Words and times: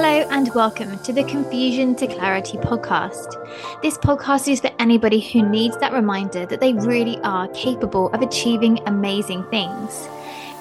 Hello 0.00 0.28
and 0.30 0.54
welcome 0.54 0.96
to 1.00 1.12
the 1.12 1.24
Confusion 1.24 1.92
to 1.96 2.06
Clarity 2.06 2.56
podcast. 2.56 3.34
This 3.82 3.98
podcast 3.98 4.46
is 4.46 4.60
for 4.60 4.70
anybody 4.78 5.18
who 5.18 5.42
needs 5.42 5.76
that 5.78 5.92
reminder 5.92 6.46
that 6.46 6.60
they 6.60 6.72
really 6.72 7.18
are 7.24 7.48
capable 7.48 8.06
of 8.10 8.22
achieving 8.22 8.78
amazing 8.86 9.42
things. 9.50 10.08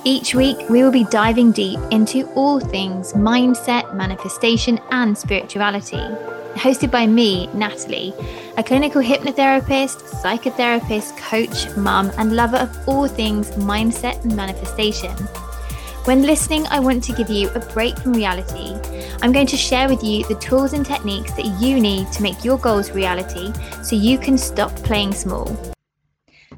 Each 0.04 0.34
week, 0.34 0.58
we 0.72 0.82
will 0.82 0.92
be 0.92 1.04
diving 1.04 1.52
deep 1.52 1.80
into 1.92 2.28
all 2.30 2.60
things 2.60 3.14
mindset, 3.14 3.94
manifestation, 3.94 4.80
and 4.90 5.16
spirituality. 5.16 6.02
Hosted 6.56 6.90
by 6.90 7.06
me, 7.06 7.46
Natalie, 7.54 8.16
a 8.58 8.64
clinical 8.64 9.04
hypnotherapist, 9.04 10.02
psychotherapist, 10.20 11.16
coach, 11.16 11.78
mum, 11.78 12.12
and 12.18 12.36
lover 12.36 12.58
of 12.58 12.90
all 12.90 13.08
things 13.08 13.52
mindset 13.52 14.20
and 14.24 14.36
manifestation. 14.36 15.16
When 16.08 16.22
listening, 16.22 16.66
I 16.68 16.80
want 16.80 17.04
to 17.04 17.12
give 17.12 17.30
you 17.30 17.50
a 17.50 17.60
break 17.74 18.00
from 18.00 18.14
reality. 18.14 18.78
I'm 19.20 19.32
going 19.32 19.48
to 19.48 19.58
share 19.58 19.90
with 19.90 20.04
you 20.04 20.24
the 20.26 20.36
tools 20.36 20.74
and 20.74 20.86
techniques 20.86 21.32
that 21.34 21.46
you 21.60 21.80
need 21.80 22.12
to 22.12 22.22
make 22.22 22.46
your 22.46 22.60
goals 22.60 22.92
reality 22.92 23.52
so 23.84 23.96
you 23.96 24.20
can 24.20 24.38
stop 24.38 24.76
playing 24.78 25.12
small. 25.12 25.48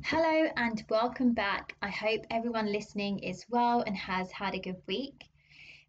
Hello 0.03 0.49
and 0.57 0.83
welcome 0.89 1.33
back. 1.33 1.77
I 1.81 1.87
hope 1.89 2.25
everyone 2.29 2.69
listening 2.69 3.19
is 3.19 3.45
well 3.49 3.81
and 3.87 3.95
has 3.95 4.29
had 4.31 4.55
a 4.55 4.59
good 4.59 4.75
week. 4.87 5.23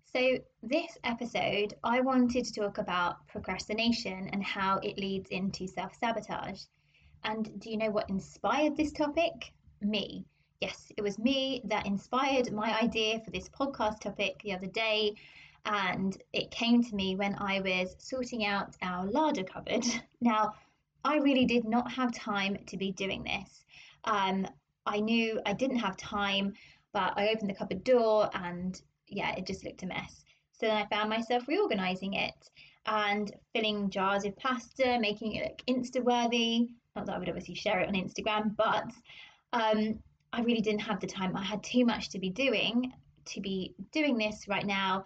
So, 0.05 0.39
this 0.63 0.97
episode, 1.03 1.75
I 1.83 2.01
wanted 2.01 2.45
to 2.45 2.61
talk 2.61 2.79
about 2.79 3.27
procrastination 3.27 4.29
and 4.33 4.43
how 4.43 4.79
it 4.79 4.97
leads 4.97 5.31
into 5.31 5.67
self 5.67 5.97
sabotage. 5.99 6.63
And 7.25 7.59
do 7.61 7.71
you 7.71 7.79
know 7.79 7.91
what 7.91 8.11
inspired 8.11 8.77
this 8.77 8.93
topic? 8.93 9.53
Me 9.81 10.25
yes, 10.61 10.93
it 10.97 11.03
was 11.03 11.19
me 11.19 11.63
that 11.65 11.87
inspired 11.87 12.53
my 12.53 12.79
idea 12.81 13.21
for 13.21 13.31
this 13.31 13.49
podcast 13.49 14.01
topic 14.01 14.41
the 14.45 14.53
other 14.53 14.67
day. 14.67 15.15
And 15.65 16.17
it 16.33 16.51
came 16.51 16.83
to 16.83 16.95
me 16.95 17.17
when 17.17 17.35
I 17.39 17.61
was 17.61 17.95
sorting 17.99 18.45
out 18.45 18.77
our 18.83 19.07
larder 19.07 19.45
cupboard. 19.45 19.85
Now, 20.23 20.55
I 21.03 21.17
really 21.17 21.47
did 21.47 21.65
not 21.65 21.91
have 21.93 22.13
time 22.13 22.59
to 22.67 22.77
be 22.77 22.93
doing 22.93 23.25
this. 23.25 23.65
Um, 24.05 24.47
I 24.85 25.01
knew 25.01 25.41
I 25.47 25.55
didn't 25.55 25.79
have 25.79 25.97
time, 25.97 26.53
but 26.93 27.15
I 27.17 27.29
opened 27.29 27.49
the 27.49 27.55
cupboard 27.55 27.85
door 27.85 28.29
and 28.35 28.81
yeah, 29.09 29.35
it 29.35 29.47
just 29.47 29.65
looked 29.65 29.83
a 29.83 29.87
mess. 29.87 30.25
So 30.53 30.67
then 30.67 30.77
I 30.77 30.87
found 30.95 31.09
myself 31.09 31.49
reorganizing 31.49 32.15
it 32.15 32.51
and 32.85 33.33
filling 33.55 33.89
jars 33.89 34.25
with 34.25 34.37
pasta, 34.37 34.99
making 35.01 35.37
it 35.37 35.45
look 35.45 35.63
Insta 35.67 36.05
worthy. 36.05 36.69
Not 36.95 37.07
that 37.07 37.17
I 37.17 37.19
would 37.19 37.29
obviously 37.29 37.55
share 37.55 37.81
it 37.81 37.89
on 37.89 37.95
Instagram, 37.95 38.55
but 38.57 38.85
um, 39.55 39.99
I 40.35 40.43
really 40.43 40.61
didn't 40.61 40.83
have 40.83 41.01
the 41.01 41.07
time. 41.07 41.35
I 41.35 41.45
had 41.45 41.63
too 41.63 41.87
much 41.87 42.11
to 42.11 42.19
be 42.19 42.29
doing 42.29 42.93
to 43.27 43.41
be 43.41 43.75
doing 43.93 44.19
this 44.19 44.47
right 44.49 44.67
now, 44.67 45.05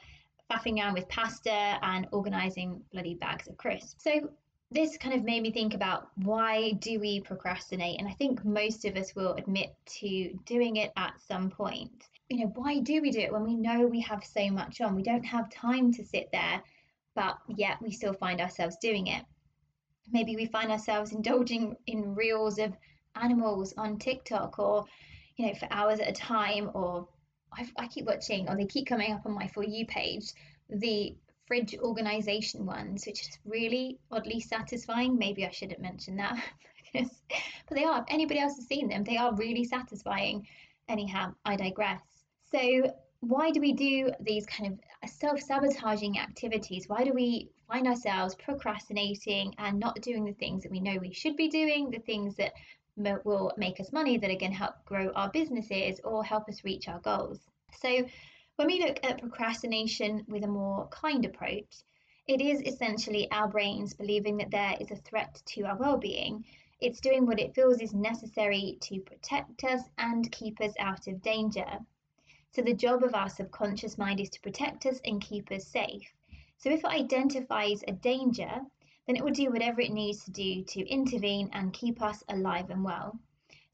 faffing 0.51 0.79
around 0.79 0.95
with 0.95 1.09
pasta 1.09 1.79
and 1.83 2.07
organizing 2.13 2.83
bloody 2.93 3.15
bags 3.15 3.49
of 3.49 3.57
crisps. 3.57 3.97
So 3.99 4.31
this 4.71 4.97
kind 4.97 5.15
of 5.15 5.25
made 5.25 5.43
me 5.43 5.51
think 5.51 5.75
about 5.75 6.09
why 6.17 6.73
do 6.73 6.99
we 6.99 7.21
procrastinate? 7.21 7.99
And 7.99 8.09
I 8.09 8.13
think 8.13 8.45
most 8.45 8.85
of 8.85 8.97
us 8.97 9.15
will 9.15 9.35
admit 9.35 9.75
to 10.01 10.39
doing 10.47 10.77
it 10.77 10.93
at 10.97 11.21
some 11.21 11.51
point. 11.51 12.09
You 12.29 12.41
know, 12.41 12.53
why 12.55 12.81
do 12.81 13.01
we 13.01 13.11
do 13.11 13.21
it 13.21 13.33
when 13.33 13.45
we 13.45 13.55
know 13.55 13.87
we 13.87 14.01
have 14.01 14.25
so 14.25 14.51
much 14.51 14.81
on? 14.81 14.97
We 14.97 15.03
don't 15.03 15.25
have 15.25 15.51
time 15.51 15.93
to 15.93 16.05
sit 16.05 16.29
there, 16.33 16.63
but 17.15 17.39
yet 17.49 17.81
we 17.81 17.93
still 17.93 18.15
find 18.15 18.41
ourselves 18.41 18.77
doing 18.81 19.07
it. 19.09 19.25
Maybe 20.11 20.37
we 20.37 20.47
find 20.47 20.71
ourselves 20.71 21.13
indulging 21.13 21.77
in 21.87 22.15
reels 22.15 22.59
of 22.59 22.75
animals 23.15 23.75
on 23.77 23.99
TikTok 23.99 24.59
or 24.59 24.87
you 25.37 25.47
know, 25.47 25.55
for 25.55 25.69
hours 25.71 26.01
at 26.01 26.09
a 26.09 26.13
time, 26.13 26.71
or 26.75 27.09
I, 27.57 27.85
I 27.85 27.89
keep 27.89 28.07
watching, 28.07 28.49
or 28.49 28.57
they 28.57 28.67
keep 28.67 28.87
coming 28.87 29.13
up 29.13 29.27
on 29.27 29.35
my 29.35 29.49
For 29.49 29.65
You 29.65 29.87
page, 29.87 30.25
the 30.69 31.17
fridge 31.47 31.77
organization 31.79 32.67
ones, 32.67 33.07
which 33.07 33.21
is 33.21 33.39
really 33.45 33.99
oddly 34.11 34.41
satisfying. 34.41 35.19
Maybe 35.19 35.45
I 35.45 35.51
shouldn't 35.51 35.81
mention 35.81 36.17
that, 36.17 36.37
but 36.95 37.07
they 37.71 37.85
are. 37.85 38.01
If 38.01 38.05
anybody 38.09 38.41
else 38.41 38.57
has 38.57 38.67
seen 38.67 38.89
them, 38.89 39.05
they 39.05 39.17
are 39.17 39.35
really 39.35 39.65
satisfying. 39.65 40.47
Anyhow, 40.89 41.35
I 41.45 41.57
digress. 41.57 42.01
So, 42.51 42.93
why 43.21 43.51
do 43.51 43.61
we 43.61 43.73
do 43.73 44.11
these 44.21 44.45
kind 44.47 44.73
of 44.73 44.79
uh, 45.03 45.07
self 45.07 45.41
sabotaging 45.41 46.19
activities? 46.19 46.89
Why 46.89 47.05
do 47.05 47.13
we 47.13 47.51
find 47.69 47.87
ourselves 47.87 48.35
procrastinating 48.35 49.55
and 49.59 49.79
not 49.79 50.01
doing 50.03 50.25
the 50.25 50.33
things 50.33 50.63
that 50.63 50.73
we 50.73 50.81
know 50.81 50.99
we 51.01 51.13
should 51.13 51.37
be 51.37 51.49
doing, 51.49 51.91
the 51.91 52.01
things 52.01 52.37
that 52.37 52.53
will 52.97 53.53
make 53.57 53.81
us 53.81 53.93
money 53.93 54.17
that 54.19 54.39
to 54.39 54.47
help 54.47 54.85
grow 54.85 55.11
our 55.13 55.29
businesses 55.31 56.01
or 56.05 56.25
help 56.25 56.49
us 56.49 56.65
reach 56.65 56.89
our 56.89 57.01
goals. 57.01 57.41
So, 57.81 58.07
when 58.57 58.69
we 58.69 58.81
look 58.81 59.05
at 59.05 59.19
procrastination 59.19 60.25
with 60.29 60.45
a 60.45 60.49
more 60.49 60.87
kind 60.89 61.25
approach, 61.25 61.83
it 62.27 62.41
is 62.41 62.63
essentially 62.63 63.31
our 63.33 63.49
brains 63.49 63.95
believing 63.95 64.37
that 64.37 64.51
there 64.51 64.77
is 64.81 64.91
a 64.91 64.97
threat 64.97 65.43
to 65.47 65.63
our 65.65 65.77
well 65.77 65.97
being. 65.97 66.45
It's 66.81 67.01
doing 67.01 67.27
what 67.27 67.41
it 67.41 67.55
feels 67.55 67.81
is 67.81 67.95
necessary 67.95 68.79
to 68.83 69.01
protect 69.01 69.65
us 69.65 69.83
and 69.99 70.31
keep 70.31 70.61
us 70.61 70.75
out 70.79 71.09
of 71.09 71.21
danger. 71.21 71.81
So, 72.53 72.63
the 72.63 72.75
job 72.75 73.03
of 73.03 73.15
our 73.15 73.29
subconscious 73.29 73.99
mind 73.99 74.21
is 74.21 74.31
to 74.31 74.41
protect 74.41 74.87
us 74.87 75.01
and 75.05 75.21
keep 75.21 75.51
us 75.51 75.67
safe. 75.67 76.15
So, 76.57 76.71
if 76.71 76.85
it 76.85 76.91
identifies 76.91 77.83
a 77.89 77.93
danger, 77.93 78.61
then 79.07 79.17
it 79.17 79.25
will 79.25 79.33
do 79.33 79.51
whatever 79.51 79.81
it 79.81 79.93
needs 79.93 80.25
to 80.25 80.31
do 80.31 80.65
to 80.65 80.89
intervene 80.89 81.51
and 81.53 81.73
keep 81.73 82.03
us 82.03 82.23
alive 82.29 82.71
and 82.71 82.85
well. 82.85 83.19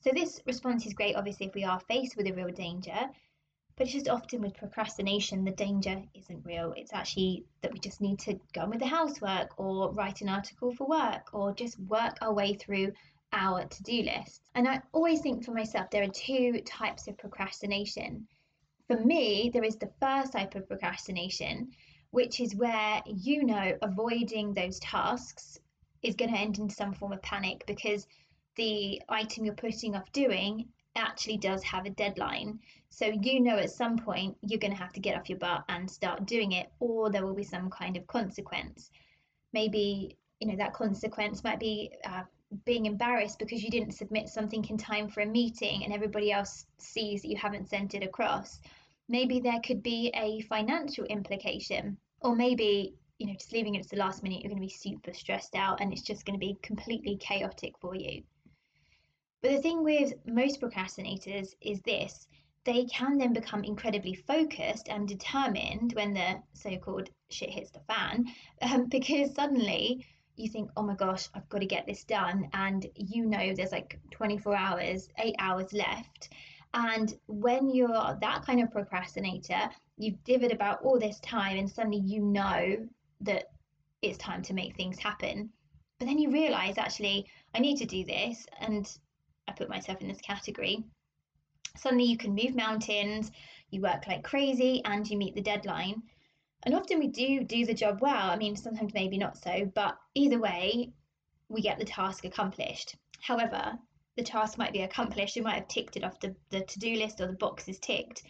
So, 0.00 0.10
this 0.12 0.40
response 0.46 0.86
is 0.86 0.94
great, 0.94 1.16
obviously, 1.16 1.46
if 1.46 1.54
we 1.54 1.64
are 1.64 1.80
faced 1.80 2.16
with 2.16 2.26
a 2.26 2.32
real 2.32 2.50
danger, 2.50 3.10
but 3.80 3.86
it's 3.86 3.94
just 3.94 4.08
often 4.10 4.42
with 4.42 4.58
procrastination, 4.58 5.42
the 5.42 5.52
danger 5.52 6.02
isn't 6.14 6.44
real. 6.44 6.74
It's 6.76 6.92
actually 6.92 7.46
that 7.62 7.72
we 7.72 7.78
just 7.78 8.02
need 8.02 8.18
to 8.18 8.38
go 8.52 8.60
on 8.60 8.70
with 8.70 8.80
the 8.80 8.86
housework 8.86 9.58
or 9.58 9.90
write 9.92 10.20
an 10.20 10.28
article 10.28 10.74
for 10.74 10.86
work 10.86 11.32
or 11.32 11.54
just 11.54 11.80
work 11.80 12.18
our 12.20 12.34
way 12.34 12.52
through 12.52 12.92
our 13.32 13.64
to 13.64 13.82
do 13.82 14.02
list. 14.02 14.42
And 14.54 14.68
I 14.68 14.82
always 14.92 15.22
think 15.22 15.44
for 15.44 15.52
myself, 15.52 15.88
there 15.90 16.02
are 16.02 16.08
two 16.08 16.60
types 16.66 17.08
of 17.08 17.16
procrastination. 17.16 18.26
For 18.86 18.98
me, 18.98 19.50
there 19.50 19.64
is 19.64 19.76
the 19.76 19.92
first 20.00 20.32
type 20.32 20.54
of 20.56 20.68
procrastination, 20.68 21.70
which 22.10 22.40
is 22.40 22.56
where 22.56 23.02
you 23.06 23.44
know 23.44 23.76
avoiding 23.82 24.52
those 24.52 24.78
tasks 24.80 25.58
is 26.02 26.14
going 26.14 26.32
to 26.32 26.38
end 26.38 26.58
in 26.58 26.68
some 26.68 26.92
form 26.92 27.12
of 27.12 27.22
panic 27.22 27.64
because 27.66 28.06
the 28.56 29.00
item 29.08 29.44
you're 29.44 29.54
putting 29.54 29.94
off 29.94 30.10
doing 30.12 30.68
actually 30.96 31.36
does 31.36 31.62
have 31.62 31.86
a 31.86 31.90
deadline. 31.90 32.58
So 32.88 33.06
you 33.06 33.40
know 33.40 33.56
at 33.56 33.70
some 33.70 33.96
point 33.96 34.36
you're 34.42 34.58
going 34.58 34.72
to 34.72 34.78
have 34.78 34.92
to 34.94 35.00
get 35.00 35.16
off 35.16 35.28
your 35.28 35.38
butt 35.38 35.64
and 35.68 35.88
start 35.90 36.26
doing 36.26 36.52
it, 36.52 36.70
or 36.80 37.10
there 37.10 37.24
will 37.24 37.34
be 37.34 37.44
some 37.44 37.70
kind 37.70 37.96
of 37.96 38.06
consequence. 38.06 38.90
Maybe 39.52 40.16
you 40.40 40.48
know 40.48 40.56
that 40.56 40.72
consequence 40.72 41.44
might 41.44 41.60
be 41.60 41.92
uh, 42.04 42.22
being 42.64 42.86
embarrassed 42.86 43.38
because 43.38 43.62
you 43.62 43.70
didn't 43.70 43.92
submit 43.92 44.28
something 44.28 44.64
in 44.64 44.76
time 44.76 45.08
for 45.08 45.20
a 45.20 45.26
meeting 45.26 45.84
and 45.84 45.92
everybody 45.92 46.32
else 46.32 46.66
sees 46.78 47.22
that 47.22 47.28
you 47.28 47.36
haven't 47.36 47.68
sent 47.68 47.94
it 47.94 48.02
across 48.02 48.58
maybe 49.10 49.40
there 49.40 49.60
could 49.60 49.82
be 49.82 50.10
a 50.14 50.40
financial 50.42 51.04
implication 51.06 51.98
or 52.20 52.36
maybe 52.36 52.94
you 53.18 53.26
know 53.26 53.34
just 53.34 53.52
leaving 53.52 53.74
it 53.74 53.82
to 53.82 53.88
the 53.90 53.96
last 53.96 54.22
minute 54.22 54.40
you're 54.40 54.48
going 54.48 54.62
to 54.62 54.66
be 54.66 54.72
super 54.72 55.12
stressed 55.12 55.56
out 55.56 55.80
and 55.80 55.92
it's 55.92 56.02
just 56.02 56.24
going 56.24 56.38
to 56.38 56.46
be 56.46 56.56
completely 56.62 57.16
chaotic 57.16 57.74
for 57.80 57.94
you. 57.94 58.22
But 59.42 59.50
the 59.50 59.62
thing 59.62 59.82
with 59.82 60.14
most 60.26 60.60
procrastinators 60.60 61.54
is 61.60 61.82
this 61.82 62.28
they 62.64 62.84
can 62.84 63.18
then 63.18 63.32
become 63.32 63.64
incredibly 63.64 64.14
focused 64.14 64.88
and 64.88 65.08
determined 65.08 65.92
when 65.94 66.12
the 66.12 66.42
so-called 66.52 67.08
shit 67.30 67.50
hits 67.50 67.70
the 67.70 67.80
fan 67.80 68.26
um, 68.62 68.86
because 68.86 69.34
suddenly 69.34 70.06
you 70.36 70.48
think 70.48 70.70
oh 70.76 70.82
my 70.82 70.94
gosh 70.94 71.28
i've 71.34 71.48
got 71.48 71.58
to 71.58 71.66
get 71.66 71.86
this 71.86 72.04
done 72.04 72.48
and 72.52 72.86
you 72.94 73.26
know 73.26 73.52
there's 73.54 73.72
like 73.72 73.98
24 74.10 74.56
hours 74.56 75.08
8 75.18 75.34
hours 75.38 75.72
left 75.72 76.30
and 76.74 77.18
when 77.26 77.68
you're 77.70 78.16
that 78.20 78.44
kind 78.46 78.62
of 78.62 78.70
procrastinator, 78.70 79.70
you've 79.96 80.22
divvied 80.24 80.52
about 80.52 80.82
all 80.82 80.98
this 80.98 81.18
time 81.20 81.58
and 81.58 81.68
suddenly 81.68 81.98
you 81.98 82.20
know 82.20 82.86
that 83.20 83.50
it's 84.02 84.18
time 84.18 84.42
to 84.42 84.54
make 84.54 84.76
things 84.76 84.98
happen. 84.98 85.50
But 85.98 86.06
then 86.06 86.18
you 86.18 86.30
realize 86.30 86.78
actually, 86.78 87.26
I 87.54 87.58
need 87.58 87.76
to 87.78 87.86
do 87.86 88.04
this. 88.04 88.46
And 88.60 88.90
I 89.48 89.52
put 89.52 89.68
myself 89.68 90.00
in 90.00 90.08
this 90.08 90.20
category. 90.20 90.84
Suddenly 91.76 92.04
you 92.04 92.16
can 92.16 92.34
move 92.34 92.54
mountains, 92.54 93.30
you 93.70 93.80
work 93.80 94.06
like 94.06 94.22
crazy, 94.22 94.80
and 94.84 95.08
you 95.08 95.18
meet 95.18 95.34
the 95.34 95.42
deadline. 95.42 96.02
And 96.62 96.74
often 96.74 96.98
we 96.98 97.08
do 97.08 97.42
do 97.42 97.66
the 97.66 97.74
job 97.74 98.00
well. 98.00 98.30
I 98.30 98.36
mean, 98.36 98.54
sometimes 98.54 98.94
maybe 98.94 99.18
not 99.18 99.36
so, 99.36 99.70
but 99.74 99.98
either 100.14 100.38
way, 100.38 100.92
we 101.48 101.62
get 101.62 101.78
the 101.78 101.84
task 101.84 102.24
accomplished. 102.24 102.96
However, 103.20 103.78
the 104.20 104.26
task 104.26 104.58
might 104.58 104.74
be 104.74 104.82
accomplished, 104.82 105.34
we 105.34 105.40
might 105.40 105.54
have 105.54 105.68
ticked 105.68 105.96
it 105.96 106.04
off 106.04 106.20
the, 106.20 106.36
the 106.50 106.60
to 106.60 106.78
do 106.78 106.94
list 106.96 107.22
or 107.22 107.26
the 107.26 107.32
box 107.32 107.66
is 107.68 107.78
ticked. 107.78 108.22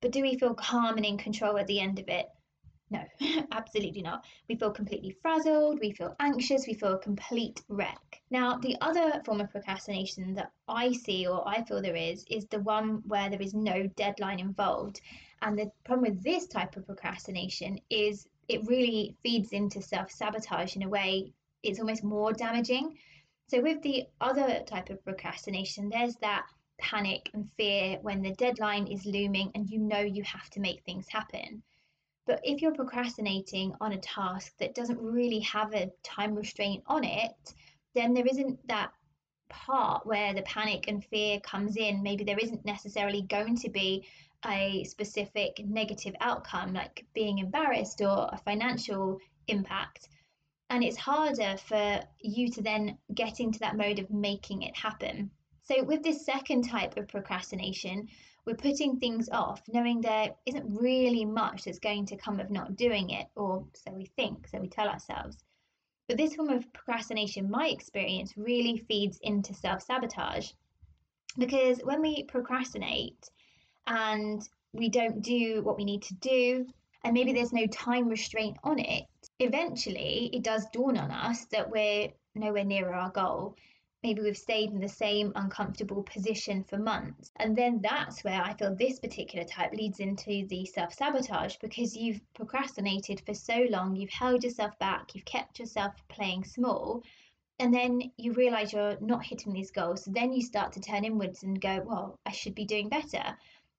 But 0.00 0.10
do 0.10 0.22
we 0.22 0.38
feel 0.38 0.54
calm 0.54 0.96
and 0.96 1.04
in 1.04 1.18
control 1.18 1.58
at 1.58 1.66
the 1.66 1.78
end 1.78 1.98
of 1.98 2.08
it? 2.08 2.26
No, 2.88 3.02
absolutely 3.52 4.00
not. 4.00 4.24
We 4.48 4.56
feel 4.56 4.70
completely 4.70 5.10
frazzled, 5.20 5.80
we 5.80 5.92
feel 5.92 6.16
anxious, 6.20 6.66
we 6.66 6.72
feel 6.72 6.94
a 6.94 6.98
complete 6.98 7.60
wreck. 7.68 8.22
Now, 8.30 8.56
the 8.56 8.78
other 8.80 9.20
form 9.26 9.42
of 9.42 9.50
procrastination 9.50 10.32
that 10.36 10.52
I 10.68 10.92
see 10.92 11.26
or 11.26 11.46
I 11.46 11.62
feel 11.64 11.82
there 11.82 11.96
is, 11.96 12.24
is 12.30 12.46
the 12.46 12.60
one 12.60 13.02
where 13.06 13.28
there 13.28 13.42
is 13.42 13.52
no 13.52 13.86
deadline 13.88 14.40
involved. 14.40 15.02
And 15.42 15.58
the 15.58 15.70
problem 15.84 16.12
with 16.12 16.24
this 16.24 16.46
type 16.46 16.76
of 16.76 16.86
procrastination 16.86 17.78
is 17.90 18.26
it 18.48 18.66
really 18.66 19.14
feeds 19.22 19.52
into 19.52 19.82
self 19.82 20.10
sabotage 20.10 20.76
in 20.76 20.82
a 20.84 20.88
way, 20.88 21.34
it's 21.62 21.78
almost 21.78 22.04
more 22.04 22.32
damaging. 22.32 22.96
So, 23.48 23.60
with 23.60 23.82
the 23.82 24.08
other 24.20 24.64
type 24.66 24.90
of 24.90 25.04
procrastination, 25.04 25.88
there's 25.88 26.16
that 26.16 26.46
panic 26.78 27.30
and 27.32 27.48
fear 27.56 27.98
when 28.02 28.20
the 28.22 28.32
deadline 28.32 28.86
is 28.86 29.06
looming 29.06 29.50
and 29.54 29.70
you 29.70 29.78
know 29.78 30.00
you 30.00 30.22
have 30.24 30.50
to 30.50 30.60
make 30.60 30.82
things 30.82 31.08
happen. 31.08 31.62
But 32.26 32.40
if 32.42 32.60
you're 32.60 32.74
procrastinating 32.74 33.72
on 33.80 33.92
a 33.92 33.98
task 33.98 34.56
that 34.58 34.74
doesn't 34.74 35.00
really 35.00 35.40
have 35.40 35.72
a 35.74 35.92
time 36.02 36.34
restraint 36.34 36.82
on 36.86 37.04
it, 37.04 37.54
then 37.94 38.14
there 38.14 38.26
isn't 38.26 38.66
that 38.66 38.92
part 39.48 40.04
where 40.04 40.34
the 40.34 40.42
panic 40.42 40.88
and 40.88 41.04
fear 41.04 41.38
comes 41.40 41.76
in. 41.76 42.02
Maybe 42.02 42.24
there 42.24 42.38
isn't 42.38 42.64
necessarily 42.64 43.22
going 43.22 43.56
to 43.58 43.70
be 43.70 44.06
a 44.44 44.82
specific 44.84 45.64
negative 45.64 46.16
outcome, 46.20 46.72
like 46.72 47.06
being 47.14 47.38
embarrassed 47.38 48.00
or 48.00 48.28
a 48.32 48.38
financial 48.38 49.20
impact. 49.46 50.08
And 50.68 50.82
it's 50.82 50.96
harder 50.96 51.56
for 51.56 52.00
you 52.20 52.50
to 52.50 52.62
then 52.62 52.98
get 53.14 53.40
into 53.40 53.58
that 53.60 53.76
mode 53.76 53.98
of 53.98 54.10
making 54.10 54.62
it 54.62 54.76
happen. 54.76 55.30
So, 55.62 55.82
with 55.82 56.02
this 56.02 56.24
second 56.24 56.68
type 56.68 56.96
of 56.96 57.08
procrastination, 57.08 58.08
we're 58.44 58.54
putting 58.54 58.98
things 58.98 59.28
off, 59.30 59.62
knowing 59.68 60.00
there 60.00 60.30
isn't 60.46 60.80
really 60.80 61.24
much 61.24 61.64
that's 61.64 61.80
going 61.80 62.06
to 62.06 62.16
come 62.16 62.38
of 62.38 62.50
not 62.50 62.76
doing 62.76 63.10
it, 63.10 63.26
or 63.34 63.66
so 63.74 63.92
we 63.92 64.06
think, 64.16 64.46
so 64.46 64.58
we 64.60 64.68
tell 64.68 64.88
ourselves. 64.88 65.38
But 66.08 66.16
this 66.18 66.36
form 66.36 66.50
of 66.50 66.72
procrastination, 66.72 67.50
my 67.50 67.66
experience, 67.68 68.34
really 68.36 68.78
feeds 68.88 69.18
into 69.22 69.52
self 69.54 69.82
sabotage. 69.82 70.52
Because 71.36 71.80
when 71.80 72.00
we 72.00 72.22
procrastinate 72.24 73.28
and 73.86 74.48
we 74.72 74.88
don't 74.88 75.20
do 75.22 75.62
what 75.62 75.76
we 75.76 75.84
need 75.84 76.02
to 76.02 76.14
do, 76.14 76.66
and 77.06 77.14
maybe 77.14 77.32
there's 77.32 77.52
no 77.52 77.66
time 77.68 78.08
restraint 78.08 78.56
on 78.64 78.80
it, 78.80 79.04
eventually 79.38 80.28
it 80.32 80.42
does 80.42 80.66
dawn 80.72 80.98
on 80.98 81.12
us 81.12 81.44
that 81.46 81.70
we're 81.70 82.08
nowhere 82.34 82.64
near 82.64 82.92
our 82.92 83.10
goal 83.10 83.56
maybe 84.02 84.22
we've 84.22 84.36
stayed 84.36 84.70
in 84.70 84.78
the 84.78 84.88
same 84.88 85.32
uncomfortable 85.34 86.02
position 86.02 86.62
for 86.62 86.78
months. 86.78 87.32
And 87.36 87.56
then 87.56 87.80
that's 87.82 88.22
where 88.22 88.40
I 88.40 88.54
feel 88.54 88.72
this 88.72 89.00
particular 89.00 89.44
type 89.44 89.72
leads 89.72 89.98
into 89.98 90.46
the 90.46 90.64
self 90.64 90.94
sabotage 90.94 91.56
because 91.60 91.96
you've 91.96 92.20
procrastinated 92.34 93.20
for 93.26 93.34
so 93.34 93.66
long, 93.68 93.96
you've 93.96 94.10
held 94.10 94.44
yourself 94.44 94.78
back, 94.78 95.14
you've 95.14 95.24
kept 95.24 95.58
yourself 95.58 95.92
playing 96.08 96.44
small. 96.44 97.02
And 97.58 97.74
then 97.74 98.12
you 98.16 98.32
realize 98.34 98.72
you're 98.72 98.96
not 99.00 99.24
hitting 99.24 99.52
these 99.52 99.72
goals. 99.72 100.04
So 100.04 100.12
then 100.12 100.32
you 100.32 100.42
start 100.42 100.72
to 100.74 100.80
turn 100.80 101.04
inwards 101.04 101.42
and 101.42 101.60
go, 101.60 101.82
well, 101.84 102.16
I 102.26 102.30
should 102.30 102.54
be 102.54 102.66
doing 102.66 102.88
better. 102.88 103.24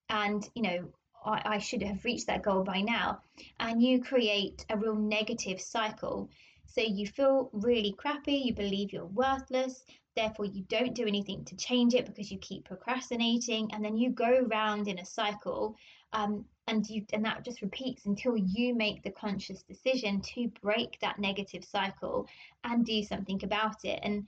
And, 0.09 0.50
you 0.56 0.63
know, 0.63 0.89
I, 1.27 1.41
I 1.45 1.57
should 1.57 1.83
have 1.83 2.06
reached 2.06 2.27
that 2.27 2.44
goal 2.44 2.63
by 2.63 2.81
now. 2.81 3.21
And 3.59 3.81
you 3.83 4.01
create 4.01 4.65
a 4.69 4.77
real 4.77 4.95
negative 4.95 5.59
cycle. 5.59 6.29
So 6.65 6.81
you 6.81 7.07
feel 7.07 7.50
really 7.53 7.94
crappy, 7.94 8.35
you 8.35 8.53
believe 8.53 8.91
you're 8.94 9.06
worthless, 9.06 9.83
therefore 10.15 10.45
you 10.45 10.63
don't 10.63 10.95
do 10.95 11.07
anything 11.07 11.45
to 11.45 11.56
change 11.56 11.94
it 11.94 12.06
because 12.06 12.31
you 12.31 12.38
keep 12.39 12.65
procrastinating, 12.65 13.71
and 13.74 13.83
then 13.83 13.97
you 13.97 14.09
go 14.09 14.41
round 14.47 14.88
in 14.88 15.00
a 15.00 15.06
cycle, 15.06 15.75
um, 16.13 16.45
and 16.68 16.88
you 16.89 17.06
and 17.13 17.24
that 17.24 17.45
just 17.45 17.62
repeats 17.62 18.06
until 18.06 18.35
you 18.35 18.75
make 18.75 19.01
the 19.01 19.12
conscious 19.12 19.63
decision 19.63 20.21
to 20.21 20.51
break 20.62 21.00
that 21.00 21.19
negative 21.19 21.63
cycle 21.63 22.27
and 22.63 22.85
do 22.85 23.01
something 23.03 23.39
about 23.44 23.85
it. 23.85 24.00
And 24.03 24.27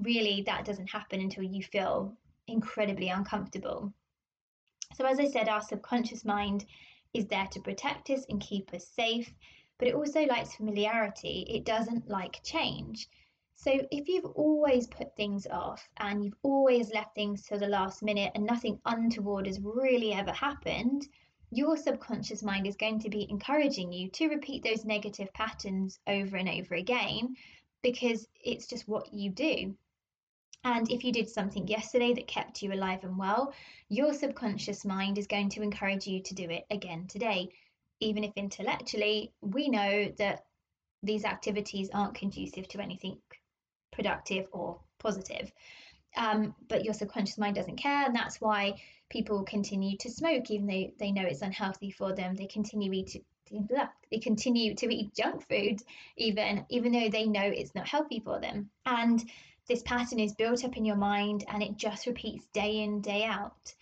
really, 0.00 0.42
that 0.46 0.64
doesn't 0.64 0.90
happen 0.90 1.20
until 1.20 1.44
you 1.44 1.62
feel 1.62 2.12
incredibly 2.48 3.08
uncomfortable. 3.08 3.92
So, 4.94 5.04
as 5.04 5.18
I 5.18 5.26
said, 5.28 5.48
our 5.48 5.60
subconscious 5.60 6.24
mind 6.24 6.64
is 7.12 7.26
there 7.26 7.46
to 7.52 7.60
protect 7.60 8.10
us 8.10 8.24
and 8.28 8.40
keep 8.40 8.72
us 8.74 8.86
safe 8.86 9.32
but 9.78 9.88
it 9.88 9.94
also 9.94 10.24
likes 10.24 10.54
familiarity. 10.54 11.46
It 11.48 11.64
doesn't 11.64 12.08
like 12.08 12.42
change. 12.42 13.08
So 13.54 13.72
if 13.90 14.08
you've 14.08 14.24
always 14.24 14.86
put 14.86 15.16
things 15.16 15.46
off 15.46 15.88
and 15.98 16.24
you've 16.24 16.36
always 16.42 16.92
left 16.92 17.14
things 17.14 17.42
to 17.46 17.58
the 17.58 17.68
last 17.68 18.02
minute 18.02 18.32
and 18.34 18.44
nothing 18.44 18.80
untoward 18.84 19.46
has 19.46 19.60
really 19.60 20.12
ever 20.12 20.32
happened, 20.32 21.06
your 21.50 21.76
subconscious 21.76 22.42
mind 22.42 22.66
is 22.66 22.76
going 22.76 23.00
to 23.00 23.08
be 23.08 23.26
encouraging 23.30 23.92
you 23.92 24.08
to 24.10 24.28
repeat 24.28 24.62
those 24.62 24.84
negative 24.84 25.32
patterns 25.32 25.98
over 26.06 26.36
and 26.36 26.48
over 26.48 26.74
again 26.74 27.34
because 27.82 28.26
it's 28.42 28.66
just 28.66 28.88
what 28.88 29.12
you 29.12 29.30
do. 29.30 29.74
And 30.66 30.90
if 30.90 31.04
you 31.04 31.12
did 31.12 31.30
something 31.30 31.66
yesterday 31.68 32.12
that 32.14 32.26
kept 32.26 32.60
you 32.60 32.72
alive 32.72 33.04
and 33.04 33.16
well, 33.16 33.54
your 33.88 34.12
subconscious 34.12 34.84
mind 34.84 35.16
is 35.16 35.26
going 35.26 35.48
to 35.50 35.62
encourage 35.62 36.06
you 36.06 36.20
to 36.22 36.34
do 36.34 36.50
it 36.50 36.66
again 36.70 37.06
today 37.06 37.50
even 38.00 38.24
if 38.24 38.32
intellectually 38.36 39.32
we 39.40 39.68
know 39.68 40.12
that 40.18 40.44
these 41.02 41.24
activities 41.24 41.90
aren't 41.92 42.14
conducive 42.14 42.68
to 42.68 42.80
anything 42.80 43.18
productive 43.92 44.46
or 44.52 44.80
positive. 44.98 45.52
Um, 46.16 46.54
but 46.68 46.84
your 46.84 46.94
subconscious 46.94 47.38
mind 47.38 47.56
doesn't 47.56 47.76
care, 47.76 48.06
and 48.06 48.14
that's 48.14 48.40
why 48.40 48.80
people 49.10 49.44
continue 49.44 49.96
to 49.98 50.10
smoke, 50.10 50.50
even 50.50 50.66
though 50.66 50.90
they 50.98 51.12
know 51.12 51.24
it's 51.24 51.42
unhealthy 51.42 51.90
for 51.90 52.14
them. 52.14 52.34
They 52.34 52.46
continue 52.46 52.92
eat, 52.92 53.22
they 54.10 54.18
continue 54.18 54.74
to 54.74 54.94
eat 54.94 55.14
junk 55.14 55.46
food, 55.46 55.80
even 56.16 56.64
even 56.70 56.92
though 56.92 57.08
they 57.08 57.26
know 57.26 57.44
it's 57.44 57.74
not 57.74 57.86
healthy 57.86 58.20
for 58.20 58.40
them. 58.40 58.70
And 58.86 59.22
this 59.68 59.82
pattern 59.82 60.20
is 60.20 60.34
built 60.34 60.64
up 60.64 60.76
in 60.76 60.84
your 60.84 60.96
mind, 60.96 61.44
and 61.48 61.62
it 61.62 61.76
just 61.76 62.06
repeats 62.06 62.46
day 62.52 62.82
in 62.82 63.00
day 63.00 63.24
out. 63.24 63.74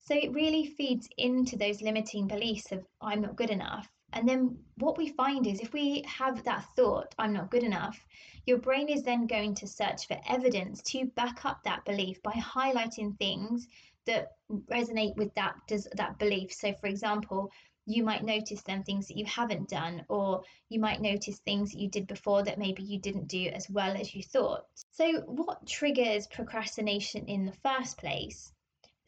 So 0.00 0.14
it 0.14 0.32
really 0.32 0.66
feeds 0.66 1.08
into 1.18 1.56
those 1.56 1.82
limiting 1.82 2.26
beliefs 2.26 2.72
of 2.72 2.84
I'm 3.00 3.20
not 3.20 3.36
good 3.36 3.50
enough. 3.50 3.88
And 4.12 4.28
then 4.28 4.58
what 4.78 4.98
we 4.98 5.10
find 5.10 5.46
is 5.46 5.60
if 5.60 5.72
we 5.72 6.02
have 6.06 6.42
that 6.44 6.64
thought, 6.74 7.14
I'm 7.18 7.32
not 7.32 7.50
good 7.50 7.62
enough, 7.62 8.04
your 8.44 8.58
brain 8.58 8.88
is 8.88 9.02
then 9.02 9.26
going 9.26 9.54
to 9.56 9.68
search 9.68 10.08
for 10.08 10.18
evidence 10.28 10.82
to 10.82 11.04
back 11.14 11.44
up 11.44 11.62
that 11.62 11.84
belief 11.84 12.20
by 12.22 12.32
highlighting 12.32 13.16
things 13.18 13.68
that 14.06 14.32
resonate 14.68 15.14
with 15.16 15.32
that 15.34 15.54
does 15.68 15.86
that 15.94 16.18
belief. 16.18 16.52
So 16.52 16.72
for 16.80 16.88
example, 16.88 17.52
you 17.86 18.04
might 18.04 18.24
notice 18.24 18.62
then 18.62 18.82
things 18.82 19.08
that 19.08 19.16
you 19.16 19.24
haven't 19.24 19.68
done, 19.68 20.04
or 20.08 20.42
you 20.68 20.80
might 20.80 21.00
notice 21.00 21.38
things 21.40 21.72
that 21.72 21.80
you 21.80 21.88
did 21.88 22.06
before 22.06 22.42
that 22.42 22.58
maybe 22.58 22.82
you 22.82 22.98
didn't 22.98 23.28
do 23.28 23.46
as 23.52 23.68
well 23.70 23.96
as 23.96 24.14
you 24.14 24.22
thought. 24.22 24.66
So, 24.90 25.20
what 25.22 25.66
triggers 25.66 26.26
procrastination 26.26 27.26
in 27.26 27.44
the 27.44 27.56
first 27.62 27.98
place? 27.98 28.52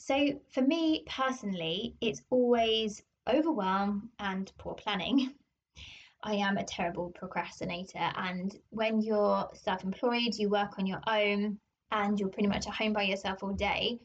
So 0.05 0.41
for 0.49 0.63
me 0.63 1.05
personally, 1.07 1.95
it's 2.01 2.23
always 2.29 3.05
overwhelm 3.29 4.11
and 4.19 4.53
poor 4.59 4.75
planning. 4.75 5.33
I 6.25 6.35
am 6.35 6.57
a 6.57 6.65
terrible 6.65 7.11
procrastinator, 7.11 8.11
and 8.17 8.53
when 8.71 9.01
you're 9.01 9.49
self 9.55 9.85
employed, 9.85 10.35
you 10.35 10.49
work 10.49 10.77
on 10.81 10.87
your 10.87 11.01
own 11.07 11.61
and 11.93 12.19
you're 12.19 12.31
pretty 12.31 12.49
much 12.49 12.67
at 12.67 12.75
home 12.75 12.93
by 12.93 13.03
yourself 13.03 13.45
all 13.45 13.53
day. 13.53 14.01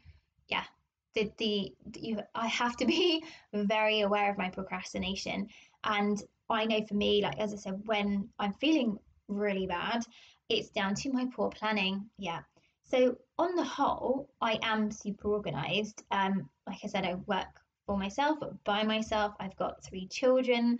Yeah, 0.47 0.65
the, 1.13 1.31
the 1.37 1.73
you 1.95 2.19
I 2.35 2.47
have 2.47 2.77
to 2.77 2.85
be 2.97 3.23
very 3.53 4.01
aware 4.01 4.31
of 4.31 4.37
my 4.37 4.49
procrastination. 4.49 5.47
And 5.83 6.21
I 6.49 6.65
know 6.65 6.83
for 6.85 6.95
me, 6.95 7.21
like 7.21 7.39
as 7.39 7.53
I 7.53 7.57
said, 7.57 7.81
when 7.85 8.29
I'm 8.39 8.53
feeling 8.53 8.97
really 9.27 9.67
bad, 9.67 10.03
it's 10.49 10.69
down 10.69 10.95
to 10.95 11.11
my 11.11 11.25
poor 11.35 11.49
planning. 11.49 12.09
Yeah. 12.17 12.39
So 12.83 13.17
on 13.37 13.55
the 13.55 13.63
whole, 13.63 14.29
I 14.39 14.59
am 14.61 14.91
super 14.91 15.29
organized. 15.29 16.03
Um, 16.11 16.49
like 16.65 16.79
I 16.83 16.87
said, 16.87 17.05
I 17.05 17.15
work 17.25 17.47
for 17.85 17.97
myself, 17.97 18.39
by 18.63 18.83
myself. 18.83 19.33
I've 19.39 19.57
got 19.57 19.83
three 19.83 20.07
children, 20.07 20.77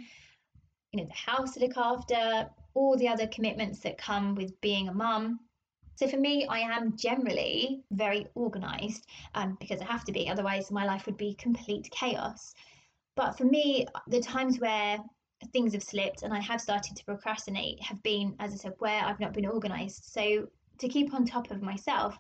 you 0.92 1.02
know, 1.02 1.08
the 1.08 1.32
house 1.32 1.54
to 1.54 1.60
look 1.60 1.76
after, 1.76 2.50
all 2.74 2.96
the 2.96 3.10
other 3.10 3.28
commitments 3.28 3.80
that 3.80 3.98
come 3.98 4.36
with 4.36 4.60
being 4.62 4.88
a 4.88 4.94
mum. 4.94 5.40
So 5.98 6.08
for 6.08 6.18
me, 6.18 6.46
I 6.46 6.60
am 6.60 6.96
generally 6.96 7.82
very 7.90 8.28
organized 8.36 9.08
um, 9.34 9.58
because 9.60 9.82
I 9.82 9.86
have 9.86 10.06
to 10.06 10.12
be, 10.12 10.30
otherwise, 10.30 10.70
my 10.70 10.86
life 10.86 11.08
would 11.08 11.18
be 11.18 11.34
complete 11.34 11.90
chaos. 11.90 12.54
But 13.16 13.36
for 13.36 13.46
me, 13.46 13.88
the 14.08 14.20
times 14.20 14.60
where 14.60 15.00
things 15.54 15.74
have 15.74 15.82
slipped 15.82 16.22
and 16.22 16.32
I 16.32 16.40
have 16.40 16.62
started 16.62 16.96
to 16.96 17.04
procrastinate 17.04 17.82
have 17.82 18.02
been, 18.04 18.36
as 18.40 18.54
I 18.54 18.58
said, 18.58 18.74
where 18.78 19.04
I've 19.04 19.20
not 19.20 19.34
been 19.34 19.48
organized. 19.48 20.06
So 20.06 20.48
to 20.78 20.88
keep 20.88 21.16
on 21.16 21.26
top 21.26 21.50
of 21.50 21.64
myself, 21.64 22.20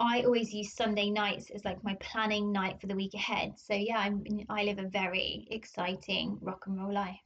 I 0.00 0.22
always 0.22 0.54
use 0.54 0.72
Sunday 0.72 1.10
nights 1.10 1.50
as 1.50 1.66
like 1.66 1.84
my 1.84 1.96
planning 2.00 2.50
night 2.50 2.80
for 2.80 2.86
the 2.86 2.96
week 2.96 3.12
ahead. 3.12 3.58
So 3.58 3.74
yeah, 3.74 3.98
I'm, 3.98 4.24
I 4.48 4.64
live 4.64 4.78
a 4.78 4.88
very 4.88 5.46
exciting 5.50 6.38
rock 6.40 6.64
and 6.66 6.78
roll 6.78 6.94
life. 6.94 7.20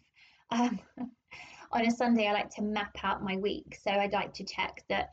Um, 0.51 0.81
on 1.71 1.87
a 1.87 1.93
Sunday, 1.93 2.27
I 2.27 2.33
like 2.33 2.51
to 2.57 2.63
map 2.63 2.97
out 3.05 3.23
my 3.23 3.37
week. 3.37 3.79
So 3.81 3.93
I'd 3.93 4.13
like 4.13 4.35
to 4.35 4.45
check 4.45 4.83
that 4.89 5.11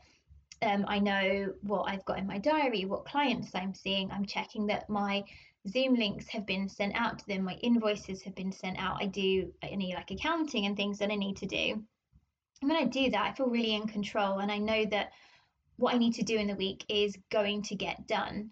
um, 0.62 0.84
I 0.88 0.98
know 0.98 1.52
what 1.62 1.84
I've 1.84 2.04
got 2.04 2.18
in 2.18 2.26
my 2.26 2.38
diary, 2.38 2.84
what 2.84 3.04
clients 3.04 3.54
I'm 3.54 3.74
seeing. 3.74 4.10
I'm 4.10 4.26
checking 4.26 4.66
that 4.66 4.88
my 4.88 5.24
Zoom 5.68 5.94
links 5.94 6.28
have 6.28 6.46
been 6.46 6.68
sent 6.68 6.94
out 6.94 7.18
to 7.18 7.26
them, 7.26 7.44
my 7.44 7.54
invoices 7.54 8.22
have 8.22 8.34
been 8.34 8.52
sent 8.52 8.78
out. 8.78 8.96
I 9.00 9.06
do 9.06 9.52
any 9.62 9.94
like 9.94 10.10
accounting 10.10 10.66
and 10.66 10.76
things 10.76 10.98
that 10.98 11.10
I 11.10 11.16
need 11.16 11.36
to 11.38 11.46
do. 11.46 11.82
And 12.62 12.70
when 12.70 12.76
I 12.76 12.84
do 12.84 13.10
that, 13.10 13.26
I 13.26 13.32
feel 13.32 13.48
really 13.48 13.74
in 13.74 13.86
control 13.86 14.38
and 14.38 14.50
I 14.50 14.58
know 14.58 14.84
that 14.86 15.12
what 15.76 15.94
I 15.94 15.98
need 15.98 16.14
to 16.14 16.22
do 16.22 16.36
in 16.36 16.46
the 16.46 16.54
week 16.54 16.84
is 16.88 17.16
going 17.30 17.62
to 17.62 17.74
get 17.74 18.06
done. 18.06 18.50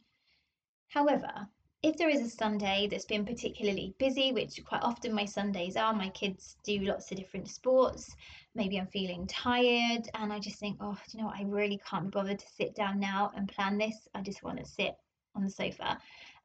However, 0.89 1.49
if 1.83 1.97
there 1.97 2.09
is 2.09 2.21
a 2.21 2.29
Sunday 2.29 2.89
that's 2.91 3.05
been 3.05 3.25
particularly 3.25 3.95
busy, 3.99 4.33
which 4.33 4.65
quite 4.65 4.83
often 4.83 5.13
my 5.15 5.25
Sundays 5.25 5.77
are, 5.77 5.93
my 5.93 6.09
kids 6.09 6.57
do 6.65 6.81
lots 6.81 7.11
of 7.11 7.19
different 7.19 7.49
sports. 7.49 8.17
Maybe 8.57 8.79
I'm 8.79 8.89
feeling 8.89 9.29
tired 9.29 10.09
and 10.15 10.33
I 10.33 10.41
just 10.41 10.59
think, 10.59 10.79
oh, 10.81 10.99
you 11.13 11.21
know 11.21 11.27
what? 11.27 11.37
I 11.39 11.45
really 11.45 11.81
can't 11.89 12.07
be 12.07 12.11
bothered 12.11 12.41
to 12.41 12.53
sit 12.57 12.75
down 12.75 12.99
now 12.99 13.31
and 13.37 13.49
plan 13.49 13.79
this. 13.79 14.09
I 14.15 14.23
just 14.23 14.43
want 14.43 14.59
to 14.59 14.65
sit 14.65 14.97
on 15.37 15.45
the 15.45 15.51
sofa, 15.51 15.99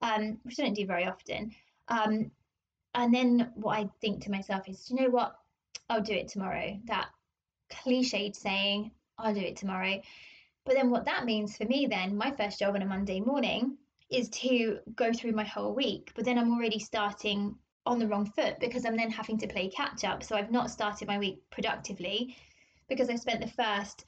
um, 0.04 0.38
which 0.44 0.60
I 0.60 0.64
don't 0.64 0.76
do 0.76 0.86
very 0.86 1.06
often. 1.06 1.52
Um, 1.88 2.30
and 2.94 3.12
then 3.12 3.52
what 3.56 3.80
I 3.80 3.90
think 4.02 4.24
to 4.24 4.32
myself 4.32 4.70
is, 4.70 4.86
do 4.86 4.94
you 4.94 5.02
know 5.02 5.10
what? 5.10 5.36
I'll 5.90 6.02
do 6.02 6.14
it 6.14 6.28
tomorrow. 6.28 6.80
That 6.86 7.08
cliched 7.72 8.36
saying, 8.36 8.92
I'll 9.18 9.34
do 9.34 9.42
it 9.42 9.56
tomorrow. 9.56 10.00
But 10.64 10.76
then 10.76 10.92
what 10.92 11.06
that 11.06 11.26
means 11.26 11.58
for 11.58 11.66
me, 11.66 11.88
then, 11.90 12.16
my 12.16 12.32
first 12.32 12.60
job 12.60 12.76
on 12.76 12.84
a 12.84 12.86
Monday 12.86 13.20
morning 13.20 13.78
is 14.12 14.30
to 14.30 14.80
go 14.96 15.12
through 15.14 15.32
my 15.32 15.44
whole 15.44 15.74
week, 15.74 16.12
but 16.16 16.26
then 16.26 16.38
I'm 16.38 16.54
already 16.54 16.80
starting 16.80 17.56
on 17.86 18.00
the 18.00 18.08
wrong 18.08 18.26
foot 18.26 18.60
because 18.60 18.86
I'm 18.86 18.96
then 18.96 19.12
having 19.12 19.38
to 19.40 19.48
play 19.48 19.70
catch 19.70 20.04
up. 20.04 20.24
So 20.24 20.36
I've 20.36 20.52
not 20.52 20.72
started 20.72 21.08
my 21.08 21.20
week 21.20 21.42
productively 21.52 22.36
because 22.88 23.10
I 23.10 23.16
spent 23.16 23.42
the 23.42 23.48
first, 23.48 24.06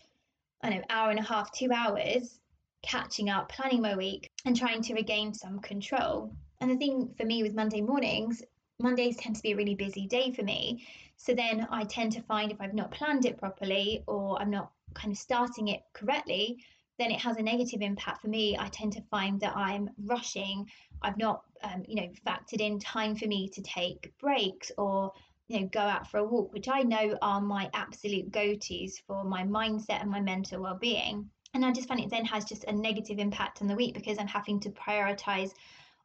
I 0.62 0.70
know, 0.70 0.82
hour 0.90 1.10
and 1.10 1.20
a 1.20 1.24
half, 1.24 1.52
two 1.52 1.72
hours 1.74 2.40
catching 2.82 3.30
up, 3.30 3.50
planning 3.50 3.82
my 3.82 3.96
week, 3.96 4.32
and 4.46 4.56
trying 4.56 4.82
to 4.84 4.94
regain 4.94 5.34
some 5.34 5.60
control. 5.60 6.32
And 6.62 6.70
the 6.70 6.78
thing 6.78 7.14
for 7.18 7.26
me 7.26 7.44
with 7.44 7.56
Monday 7.56 7.82
mornings, 7.82 8.44
Mondays 8.80 9.18
tend 9.18 9.36
to 9.36 9.42
be 9.42 9.52
a 9.52 9.56
really 9.56 9.76
busy 9.76 10.08
day 10.08 10.32
for 10.32 10.44
me. 10.44 10.86
So 11.18 11.34
then 11.34 11.68
I 11.72 11.84
tend 11.86 12.12
to 12.14 12.22
find 12.22 12.52
if 12.52 12.62
I've 12.62 12.74
not 12.74 12.92
planned 12.92 13.26
it 13.26 13.38
properly 13.38 14.04
or 14.08 14.40
I'm 14.40 14.50
not 14.52 14.72
kind 14.94 15.12
of 15.12 15.18
starting 15.18 15.70
it 15.70 15.82
correctly, 15.94 16.60
then 16.98 17.12
it 17.12 17.20
has 17.20 17.38
a 17.38 17.42
negative 17.42 17.82
impact 17.82 18.22
for 18.22 18.28
me. 18.28 18.58
I 18.58 18.68
tend 18.70 18.94
to 18.94 19.02
find 19.12 19.40
that 19.42 19.56
I'm 19.56 19.90
rushing. 20.06 20.70
I've 21.02 21.18
not, 21.18 21.44
um, 21.64 21.84
you 21.88 21.96
know, 21.96 22.10
factored 22.26 22.62
in 22.62 22.80
time 22.80 23.16
for 23.16 23.28
me 23.28 23.50
to 23.50 23.62
take 23.62 24.14
breaks 24.20 24.72
or, 24.78 25.12
you 25.48 25.60
know, 25.60 25.68
go 25.68 25.82
out 25.82 26.10
for 26.10 26.20
a 26.20 26.24
walk, 26.24 26.54
which 26.54 26.68
I 26.68 26.84
know 26.84 27.18
are 27.22 27.42
my 27.42 27.70
absolute 27.74 28.32
go-tos 28.32 29.00
for 29.06 29.24
my 29.24 29.44
mindset 29.44 30.02
and 30.02 30.10
my 30.10 30.22
mental 30.22 30.62
well-being. 30.62 31.30
And 31.54 31.66
I 31.66 31.72
just 31.72 31.88
find 31.88 32.00
it 32.00 32.10
then 32.10 32.26
has 32.26 32.46
just 32.46 32.66
a 32.66 32.72
negative 32.72 33.20
impact 33.20 33.62
on 33.62 33.68
the 33.68 33.76
week 33.76 33.94
because 33.94 34.18
I'm 34.18 34.28
having 34.28 34.60
to 34.62 34.70
prioritize 34.72 35.52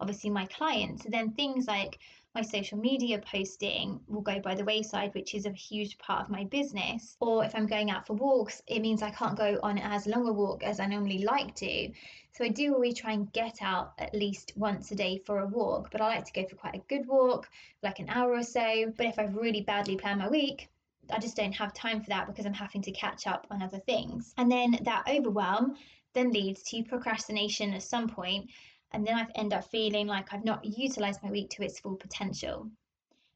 obviously 0.01 0.31
my 0.31 0.47
clients. 0.47 1.05
then 1.09 1.33
things 1.33 1.67
like 1.67 1.99
my 2.35 2.43
social 2.43 2.79
media 2.79 3.19
posting 3.19 4.01
will 4.07 4.21
go 4.21 4.39
by 4.39 4.55
the 4.55 4.65
wayside, 4.65 5.13
which 5.15 5.35
is 5.35 5.47
a 5.47 5.53
huge 5.53 5.99
part 5.99 6.23
of 6.23 6.31
my 6.31 6.45
business. 6.45 7.17
Or 7.21 7.45
if 7.45 7.55
I'm 7.55 7.67
going 7.67 7.91
out 7.91 8.07
for 8.07 8.15
walks, 8.15 8.63
it 8.69 8.81
means 8.81 9.03
I 9.03 9.11
can't 9.11 9.37
go 9.37 9.59
on 9.63 9.79
as 9.79 10.07
long 10.07 10.29
a 10.29 10.33
walk 10.33 10.63
as 10.63 10.79
I 10.79 10.87
normally 10.87 11.25
like 11.25 11.55
to. 11.57 11.91
So 12.33 12.45
I 12.45 12.49
do 12.49 12.73
always 12.73 12.95
try 12.95 13.13
and 13.13 13.33
get 13.33 13.59
out 13.61 13.95
at 13.99 14.15
least 14.15 14.53
once 14.55 14.93
a 14.93 14.95
day 14.95 15.19
for 15.27 15.41
a 15.41 15.47
walk, 15.47 15.91
but 15.91 16.01
I 16.01 16.07
like 16.07 16.25
to 16.27 16.33
go 16.33 16.47
for 16.47 16.55
quite 16.55 16.77
a 16.77 16.83
good 16.89 17.07
walk, 17.09 17.49
like 17.83 17.99
an 17.99 18.09
hour 18.09 18.33
or 18.33 18.45
so. 18.45 18.93
But 18.97 19.07
if 19.07 19.19
I've 19.19 19.35
really 19.35 19.63
badly 19.63 19.97
planned 19.97 20.21
my 20.21 20.29
week, 20.29 20.69
I 21.13 21.19
just 21.19 21.37
don't 21.37 21.53
have 21.53 21.75
time 21.75 22.01
for 22.01 22.11
that 22.11 22.29
because 22.29 22.47
I'm 22.47 22.55
having 22.55 22.83
to 22.83 22.93
catch 22.93 23.27
up 23.27 23.49
on 23.51 23.61
other 23.61 23.81
things. 23.81 24.33
And 24.39 24.51
then 24.51 24.79
that 24.83 25.09
overwhelm 25.09 25.77
then 26.13 26.33
leads 26.33 26.63
to 26.65 26.83
procrastination 26.85 27.73
at 27.75 27.83
some 27.83 28.09
point 28.09 28.51
and 28.93 29.07
then 29.07 29.17
I 29.17 29.27
end 29.35 29.53
up 29.53 29.65
feeling 29.71 30.07
like 30.07 30.33
I've 30.33 30.45
not 30.45 30.65
utilized 30.65 31.23
my 31.23 31.31
week 31.31 31.51
to 31.51 31.63
its 31.63 31.81
full 31.81 31.97
potential. 31.97 32.71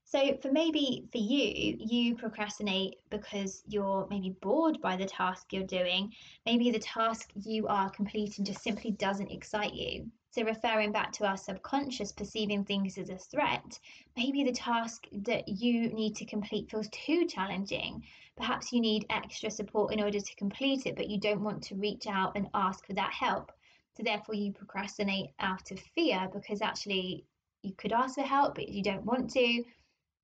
So, 0.06 0.36
for 0.42 0.52
maybe 0.52 1.08
for 1.10 1.18
you, 1.18 1.76
you 1.80 2.14
procrastinate 2.14 2.96
because 3.10 3.64
you're 3.66 4.06
maybe 4.10 4.36
bored 4.42 4.80
by 4.80 4.96
the 4.96 5.06
task 5.06 5.52
you're 5.52 5.64
doing. 5.64 6.12
Maybe 6.46 6.70
the 6.70 6.78
task 6.78 7.32
you 7.34 7.66
are 7.66 7.90
completing 7.90 8.44
just 8.44 8.62
simply 8.62 8.92
doesn't 8.92 9.32
excite 9.32 9.74
you. 9.74 10.10
So, 10.30 10.44
referring 10.44 10.92
back 10.92 11.10
to 11.12 11.26
our 11.26 11.36
subconscious 11.36 12.12
perceiving 12.12 12.64
things 12.64 12.98
as 12.98 13.08
a 13.08 13.16
threat, 13.16 13.80
maybe 14.16 14.44
the 14.44 14.52
task 14.52 15.06
that 15.12 15.48
you 15.48 15.88
need 15.88 16.14
to 16.16 16.26
complete 16.26 16.70
feels 16.70 16.88
too 16.90 17.26
challenging. 17.26 18.04
Perhaps 18.36 18.72
you 18.72 18.80
need 18.80 19.06
extra 19.10 19.50
support 19.50 19.92
in 19.92 20.02
order 20.02 20.20
to 20.20 20.36
complete 20.36 20.86
it, 20.86 20.96
but 20.96 21.08
you 21.08 21.18
don't 21.18 21.42
want 21.42 21.62
to 21.64 21.76
reach 21.76 22.06
out 22.06 22.36
and 22.36 22.48
ask 22.52 22.86
for 22.86 22.92
that 22.92 23.12
help. 23.12 23.52
So 23.96 24.02
therefore, 24.02 24.34
you 24.34 24.52
procrastinate 24.52 25.30
out 25.38 25.70
of 25.70 25.78
fear 25.94 26.28
because 26.32 26.60
actually 26.60 27.26
you 27.62 27.72
could 27.74 27.92
ask 27.92 28.16
for 28.16 28.22
help, 28.22 28.56
but 28.56 28.68
you 28.68 28.82
don't 28.82 29.04
want 29.04 29.30
to 29.30 29.64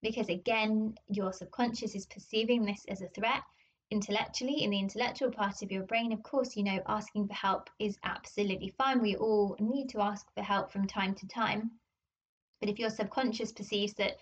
because 0.02 0.28
again, 0.28 0.94
your 1.08 1.32
subconscious 1.32 1.94
is 1.94 2.06
perceiving 2.06 2.64
this 2.64 2.84
as 2.88 3.02
a 3.02 3.08
threat. 3.08 3.42
Intellectually, 3.90 4.62
in 4.62 4.70
the 4.70 4.78
intellectual 4.78 5.30
part 5.30 5.62
of 5.62 5.72
your 5.72 5.82
brain, 5.82 6.12
of 6.12 6.22
course, 6.22 6.56
you 6.56 6.62
know, 6.62 6.80
asking 6.86 7.26
for 7.26 7.34
help 7.34 7.68
is 7.78 7.98
absolutely 8.04 8.72
fine. 8.78 9.00
We 9.00 9.16
all 9.16 9.56
need 9.58 9.88
to 9.90 10.00
ask 10.00 10.32
for 10.34 10.42
help 10.42 10.72
from 10.72 10.86
time 10.86 11.14
to 11.16 11.26
time. 11.26 11.72
But 12.60 12.70
if 12.70 12.78
your 12.78 12.90
subconscious 12.90 13.52
perceives 13.52 13.94
that 13.94 14.16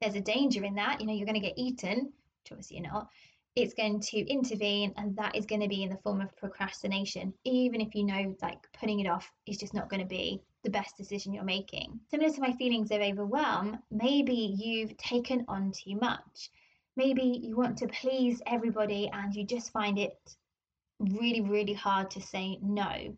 there's 0.00 0.14
a 0.14 0.20
danger 0.20 0.64
in 0.64 0.74
that, 0.76 1.00
you 1.00 1.06
know, 1.06 1.12
you're 1.12 1.26
going 1.26 1.40
to 1.40 1.46
get 1.46 1.58
eaten, 1.58 2.12
which 2.42 2.52
obviously 2.52 2.78
you're 2.78 2.90
not, 2.90 3.08
it's 3.54 3.74
going 3.74 4.00
to 4.00 4.18
intervene 4.30 4.94
and 4.96 5.14
that 5.16 5.36
is 5.36 5.44
going 5.44 5.60
to 5.60 5.68
be 5.68 5.82
in 5.82 5.90
the 5.90 5.98
form 5.98 6.20
of 6.20 6.34
procrastination. 6.36 7.34
Even 7.44 7.80
if 7.80 7.94
you 7.94 8.04
know 8.04 8.34
like 8.40 8.58
putting 8.72 9.00
it 9.00 9.08
off 9.08 9.30
is 9.46 9.58
just 9.58 9.74
not 9.74 9.90
going 9.90 10.00
to 10.00 10.06
be 10.06 10.40
the 10.64 10.70
best 10.70 10.96
decision 10.96 11.34
you're 11.34 11.44
making. 11.44 12.00
Similar 12.10 12.30
to 12.30 12.40
my 12.40 12.52
feelings 12.52 12.90
of 12.90 13.00
overwhelm 13.00 13.78
maybe 13.90 14.54
you've 14.58 14.96
taken 14.96 15.44
on 15.48 15.72
too 15.72 15.96
much. 15.96 16.50
Maybe 16.96 17.40
you 17.42 17.56
want 17.56 17.78
to 17.78 17.88
please 17.88 18.40
everybody 18.46 19.10
and 19.12 19.34
you 19.34 19.44
just 19.44 19.72
find 19.72 19.98
it 19.98 20.18
really 20.98 21.42
really 21.42 21.74
hard 21.74 22.10
to 22.12 22.22
say 22.22 22.58
no. 22.62 23.14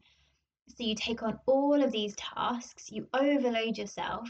So 0.69 0.83
you 0.83 0.95
take 0.97 1.23
on 1.23 1.39
all 1.47 1.83
of 1.83 1.93
these 1.93 2.17
tasks 2.17 2.91
you 2.91 3.07
overload 3.15 3.79
yourself 3.79 4.29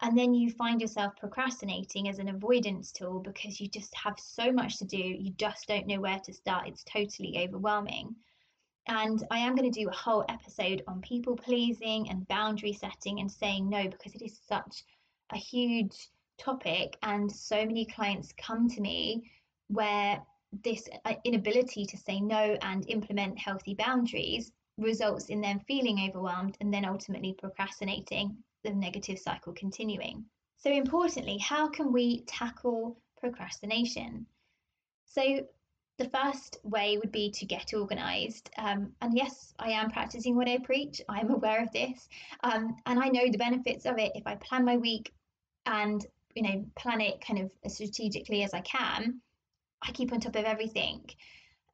and 0.00 0.16
then 0.16 0.32
you 0.32 0.50
find 0.50 0.80
yourself 0.80 1.16
procrastinating 1.16 2.08
as 2.08 2.18
an 2.18 2.28
avoidance 2.28 2.92
tool 2.92 3.18
because 3.18 3.60
you 3.60 3.68
just 3.68 3.92
have 3.96 4.18
so 4.18 4.52
much 4.52 4.78
to 4.78 4.84
do, 4.84 4.96
you 4.96 5.32
just 5.32 5.66
don't 5.66 5.88
know 5.88 6.00
where 6.00 6.20
to 6.20 6.32
start. 6.32 6.68
It's 6.68 6.84
totally 6.84 7.44
overwhelming. 7.44 8.14
And 8.86 9.26
I 9.30 9.38
am 9.38 9.56
going 9.56 9.70
to 9.70 9.80
do 9.80 9.88
a 9.88 9.94
whole 9.94 10.24
episode 10.28 10.82
on 10.86 11.00
people 11.00 11.36
pleasing 11.36 12.08
and 12.10 12.28
boundary 12.28 12.72
setting 12.72 13.18
and 13.20 13.30
saying 13.30 13.68
no 13.68 13.88
because 13.88 14.14
it 14.14 14.22
is 14.22 14.40
such 14.46 14.84
a 15.32 15.36
huge 15.36 16.10
topic. 16.38 16.96
And 17.02 17.30
so 17.30 17.56
many 17.56 17.84
clients 17.84 18.32
come 18.38 18.68
to 18.68 18.80
me 18.80 19.30
where 19.66 20.22
this 20.64 20.88
uh, 21.04 21.14
inability 21.24 21.84
to 21.86 21.96
say 21.96 22.20
no 22.20 22.56
and 22.62 22.88
implement 22.88 23.38
healthy 23.38 23.74
boundaries 23.74 24.52
results 24.78 25.26
in 25.26 25.40
them 25.40 25.60
feeling 25.66 26.08
overwhelmed 26.08 26.56
and 26.60 26.72
then 26.72 26.84
ultimately 26.84 27.34
procrastinating 27.36 28.36
the 28.64 28.70
negative 28.70 29.18
cycle 29.18 29.52
continuing. 29.52 30.24
So, 30.56 30.70
importantly, 30.70 31.38
how 31.38 31.68
can 31.68 31.92
we 31.92 32.22
tackle 32.22 32.98
procrastination? 33.20 34.26
So, 35.06 35.46
the 35.98 36.08
first 36.10 36.58
way 36.62 36.96
would 36.98 37.10
be 37.10 37.30
to 37.32 37.44
get 37.44 37.74
organized. 37.74 38.50
Um, 38.56 38.92
and 39.02 39.16
yes, 39.16 39.52
I 39.58 39.70
am 39.70 39.90
practicing 39.90 40.36
what 40.36 40.48
I 40.48 40.58
preach. 40.58 41.00
I'm 41.08 41.30
aware 41.34 41.62
of 41.62 41.72
this. 41.72 42.08
Um, 42.42 42.76
and 42.86 43.00
I 43.00 43.08
know 43.08 43.28
the 43.28 43.38
benefits 43.38 43.84
of 43.84 43.98
it. 43.98 44.12
If 44.14 44.26
I 44.26 44.36
plan 44.36 44.64
my 44.64 44.76
week 44.76 45.12
and, 45.66 46.04
you 46.34 46.42
know, 46.42 46.64
plan 46.76 47.00
it 47.00 47.20
kind 47.20 47.40
of 47.40 47.50
as 47.64 47.74
strategically 47.74 48.42
as 48.44 48.54
I 48.54 48.60
can, 48.60 49.20
I 49.82 49.92
keep 49.92 50.12
on 50.12 50.20
top 50.20 50.36
of 50.36 50.44
everything. 50.44 51.04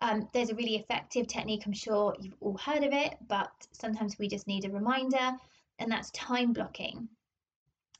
Um, 0.00 0.28
there's 0.32 0.50
a 0.50 0.54
really 0.54 0.76
effective 0.76 1.26
technique, 1.26 1.62
I'm 1.66 1.72
sure 1.72 2.14
you've 2.20 2.36
all 2.40 2.58
heard 2.58 2.82
of 2.82 2.92
it, 2.92 3.14
but 3.28 3.52
sometimes 3.72 4.18
we 4.18 4.28
just 4.28 4.46
need 4.46 4.64
a 4.64 4.70
reminder 4.70 5.32
and 5.78 5.90
that's 5.90 6.10
time 6.10 6.52
blocking. 6.52 7.08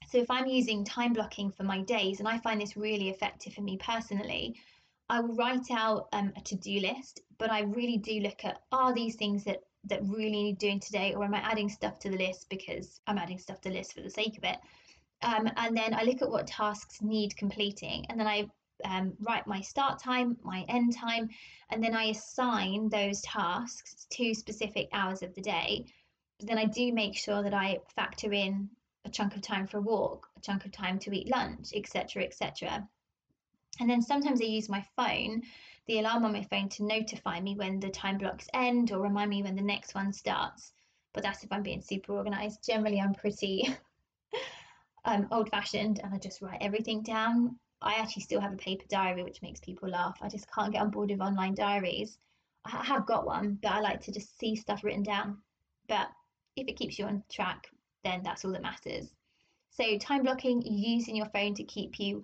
So 0.07 0.19
if 0.19 0.29
I'm 0.29 0.45
using 0.45 0.85
time 0.85 1.13
blocking 1.13 1.51
for 1.51 1.63
my 1.63 1.81
days, 1.81 2.19
and 2.19 2.27
I 2.27 2.37
find 2.37 2.61
this 2.61 2.77
really 2.77 3.09
effective 3.09 3.53
for 3.53 3.61
me 3.61 3.77
personally, 3.77 4.55
I 5.09 5.19
will 5.19 5.35
write 5.35 5.71
out 5.71 6.07
um, 6.13 6.31
a 6.35 6.41
to-do 6.41 6.79
list, 6.79 7.21
but 7.37 7.51
I 7.51 7.61
really 7.61 7.97
do 7.97 8.19
look 8.21 8.43
at 8.43 8.61
are 8.71 8.93
these 8.93 9.15
things 9.15 9.43
that 9.45 9.61
that 9.87 10.01
really 10.03 10.31
need 10.31 10.57
doing 10.57 10.79
today, 10.79 11.13
or 11.13 11.23
am 11.23 11.35
I 11.35 11.39
adding 11.39 11.69
stuff 11.69 11.99
to 11.99 12.09
the 12.09 12.17
list 12.17 12.49
because 12.49 13.01
I'm 13.05 13.19
adding 13.19 13.37
stuff 13.37 13.61
to 13.61 13.69
the 13.69 13.75
list 13.75 13.93
for 13.93 14.01
the 14.01 14.09
sake 14.09 14.37
of 14.37 14.43
it? 14.43 14.57
Um, 15.21 15.49
and 15.57 15.77
then 15.77 15.93
I 15.93 16.03
look 16.03 16.21
at 16.21 16.29
what 16.29 16.47
tasks 16.47 17.01
need 17.01 17.37
completing, 17.37 18.05
and 18.09 18.19
then 18.19 18.27
I 18.27 18.49
um, 18.83 19.13
write 19.19 19.47
my 19.47 19.61
start 19.61 19.99
time, 19.99 20.37
my 20.43 20.65
end 20.69 20.95
time, 20.95 21.29
and 21.69 21.83
then 21.83 21.95
I 21.95 22.05
assign 22.05 22.89
those 22.89 23.21
tasks 23.21 24.07
to 24.11 24.33
specific 24.33 24.89
hours 24.91 25.21
of 25.21 25.33
the 25.35 25.41
day 25.41 25.85
then 26.39 26.57
I 26.57 26.65
do 26.65 26.91
make 26.91 27.15
sure 27.15 27.43
that 27.43 27.53
I 27.53 27.79
factor 27.95 28.31
in 28.33 28.69
a 29.05 29.09
chunk 29.09 29.35
of 29.35 29.41
time 29.41 29.67
for 29.67 29.77
a 29.77 29.81
walk, 29.81 30.27
a 30.35 30.41
chunk 30.41 30.65
of 30.65 30.71
time 30.71 30.99
to 30.99 31.15
eat 31.15 31.29
lunch, 31.29 31.71
etc., 31.73 32.23
etc. 32.23 32.87
And 33.79 33.89
then 33.89 34.01
sometimes 34.01 34.41
I 34.41 34.45
use 34.45 34.69
my 34.69 34.85
phone, 34.95 35.43
the 35.87 35.99
alarm 35.99 36.25
on 36.25 36.33
my 36.33 36.43
phone, 36.43 36.69
to 36.69 36.83
notify 36.83 37.39
me 37.39 37.55
when 37.55 37.79
the 37.79 37.89
time 37.89 38.17
blocks 38.17 38.47
end 38.53 38.91
or 38.91 38.99
remind 38.99 39.29
me 39.29 39.43
when 39.43 39.55
the 39.55 39.61
next 39.61 39.93
one 39.95 40.11
starts. 40.11 40.73
But 41.13 41.23
that's 41.23 41.43
if 41.43 41.51
I'm 41.51 41.63
being 41.63 41.81
super 41.81 42.13
organized. 42.13 42.65
Generally, 42.65 42.99
I'm 42.99 43.13
pretty 43.13 43.67
um, 45.05 45.27
old 45.31 45.49
fashioned 45.49 45.99
and 46.03 46.13
I 46.13 46.17
just 46.17 46.41
write 46.41 46.61
everything 46.61 47.01
down. 47.03 47.57
I 47.81 47.95
actually 47.95 48.23
still 48.23 48.41
have 48.41 48.53
a 48.53 48.57
paper 48.57 48.85
diary, 48.89 49.23
which 49.23 49.41
makes 49.41 49.59
people 49.59 49.89
laugh. 49.89 50.17
I 50.21 50.29
just 50.29 50.51
can't 50.51 50.73
get 50.73 50.81
on 50.81 50.89
board 50.89 51.11
with 51.11 51.21
online 51.21 51.53
diaries. 51.53 52.17
I 52.65 52.83
have 52.83 53.05
got 53.05 53.25
one, 53.25 53.59
but 53.61 53.71
I 53.71 53.79
like 53.79 54.01
to 54.01 54.11
just 54.11 54.37
see 54.39 54.55
stuff 54.55 54.83
written 54.83 55.03
down. 55.03 55.37
But 55.87 56.07
if 56.55 56.67
it 56.67 56.77
keeps 56.77 56.97
you 56.97 57.05
on 57.05 57.23
track, 57.31 57.67
then 58.03 58.21
that's 58.23 58.45
all 58.45 58.51
that 58.51 58.61
matters. 58.61 59.13
So, 59.71 59.97
time 59.97 60.23
blocking, 60.23 60.61
using 60.61 61.15
your 61.15 61.27
phone 61.27 61.53
to 61.55 61.63
keep 61.63 61.99
you 61.99 62.23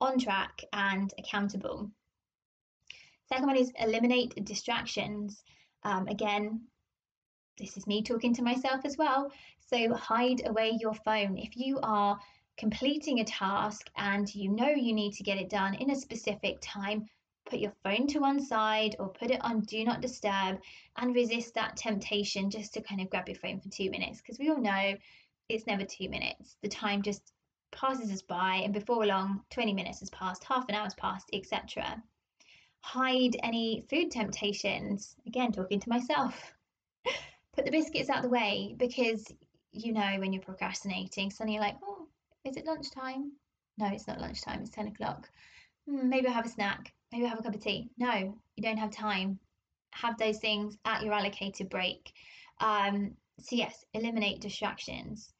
on 0.00 0.18
track 0.18 0.62
and 0.72 1.12
accountable. 1.18 1.90
Second 3.28 3.46
one 3.46 3.56
is 3.56 3.72
eliminate 3.78 4.44
distractions. 4.44 5.42
Um, 5.84 6.08
again, 6.08 6.62
this 7.58 7.76
is 7.76 7.86
me 7.86 8.02
talking 8.02 8.34
to 8.34 8.42
myself 8.42 8.84
as 8.84 8.96
well. 8.96 9.30
So 9.60 9.92
hide 9.94 10.46
away 10.46 10.78
your 10.80 10.94
phone. 10.94 11.36
If 11.36 11.56
you 11.56 11.78
are 11.82 12.18
completing 12.56 13.20
a 13.20 13.24
task 13.24 13.90
and 13.96 14.32
you 14.34 14.50
know 14.50 14.68
you 14.68 14.92
need 14.92 15.12
to 15.14 15.22
get 15.22 15.38
it 15.38 15.50
done 15.50 15.74
in 15.74 15.90
a 15.90 15.96
specific 15.96 16.58
time, 16.62 17.06
put 17.48 17.58
your 17.58 17.72
phone 17.82 18.06
to 18.08 18.18
one 18.18 18.40
side 18.40 18.96
or 18.98 19.08
put 19.08 19.30
it 19.30 19.42
on 19.42 19.60
do 19.60 19.84
not 19.84 20.00
disturb 20.00 20.60
and 20.96 21.14
resist 21.14 21.54
that 21.54 21.76
temptation 21.76 22.50
just 22.50 22.74
to 22.74 22.82
kind 22.82 23.00
of 23.00 23.10
grab 23.10 23.28
your 23.28 23.38
phone 23.38 23.60
for 23.60 23.68
two 23.68 23.90
minutes 23.90 24.20
because 24.20 24.38
we 24.38 24.50
all 24.50 24.60
know 24.60 24.94
it's 25.48 25.66
never 25.66 25.84
two 25.84 26.08
minutes. 26.08 26.56
The 26.62 26.68
time 26.68 27.02
just 27.02 27.32
passes 27.70 28.10
us 28.12 28.22
by, 28.22 28.60
and 28.64 28.72
before 28.72 29.06
long, 29.06 29.42
20 29.50 29.72
minutes 29.72 30.00
has 30.00 30.10
passed, 30.10 30.44
half 30.44 30.68
an 30.68 30.74
hour 30.74 30.84
has 30.84 30.94
passed, 30.94 31.30
etc. 31.32 32.02
Hide 32.80 33.36
any 33.42 33.84
food 33.88 34.10
temptations. 34.10 35.16
Again, 35.26 35.52
talking 35.52 35.80
to 35.80 35.88
myself. 35.88 36.54
Put 37.54 37.64
the 37.64 37.70
biscuits 37.70 38.10
out 38.10 38.18
of 38.18 38.22
the 38.24 38.28
way 38.28 38.74
because 38.76 39.26
you 39.72 39.92
know 39.92 40.16
when 40.18 40.32
you're 40.32 40.42
procrastinating, 40.42 41.30
suddenly 41.30 41.54
you're 41.54 41.64
like, 41.64 41.76
oh, 41.82 42.06
is 42.44 42.56
it 42.56 42.66
lunchtime? 42.66 43.32
No, 43.78 43.86
it's 43.86 44.06
not 44.06 44.20
lunchtime, 44.20 44.60
it's 44.60 44.70
10 44.70 44.88
o'clock. 44.88 45.28
Hmm, 45.88 46.08
maybe 46.08 46.28
I'll 46.28 46.34
have 46.34 46.46
a 46.46 46.50
snack. 46.50 46.92
Maybe 47.12 47.24
have 47.26 47.38
a 47.38 47.42
cup 47.42 47.54
of 47.54 47.62
tea. 47.62 47.90
No, 47.98 48.38
you 48.56 48.62
don't 48.62 48.76
have 48.76 48.90
time. 48.90 49.38
Have 49.92 50.18
those 50.18 50.38
things 50.38 50.76
at 50.84 51.02
your 51.02 51.14
allocated 51.14 51.70
break. 51.70 52.12
Um, 52.60 53.16
so, 53.40 53.56
yes, 53.56 53.84
eliminate 53.94 54.40
distractions 54.40 55.32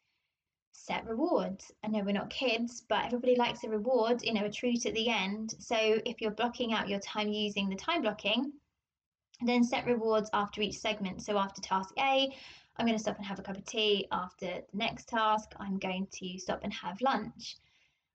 set 0.88 1.06
rewards. 1.06 1.70
I 1.84 1.88
know 1.88 2.02
we're 2.02 2.12
not 2.12 2.30
kids, 2.30 2.82
but 2.88 3.04
everybody 3.04 3.36
likes 3.36 3.62
a 3.62 3.68
reward, 3.68 4.22
you 4.22 4.32
know, 4.32 4.46
a 4.46 4.50
treat 4.50 4.86
at 4.86 4.94
the 4.94 5.10
end. 5.10 5.54
So 5.58 5.76
if 5.76 6.20
you're 6.20 6.30
blocking 6.30 6.72
out 6.72 6.88
your 6.88 7.00
time 7.00 7.28
using 7.28 7.68
the 7.68 7.76
time 7.76 8.00
blocking, 8.00 8.52
then 9.42 9.62
set 9.62 9.84
rewards 9.84 10.30
after 10.32 10.62
each 10.62 10.78
segment. 10.78 11.22
So 11.22 11.36
after 11.36 11.60
task 11.60 11.92
A, 11.98 12.34
I'm 12.76 12.86
going 12.86 12.96
to 12.96 13.02
stop 13.02 13.18
and 13.18 13.26
have 13.26 13.38
a 13.38 13.42
cup 13.42 13.58
of 13.58 13.66
tea. 13.66 14.08
After 14.10 14.46
the 14.46 14.64
next 14.72 15.08
task, 15.08 15.52
I'm 15.60 15.78
going 15.78 16.06
to 16.10 16.38
stop 16.38 16.60
and 16.62 16.72
have 16.72 17.02
lunch. 17.02 17.56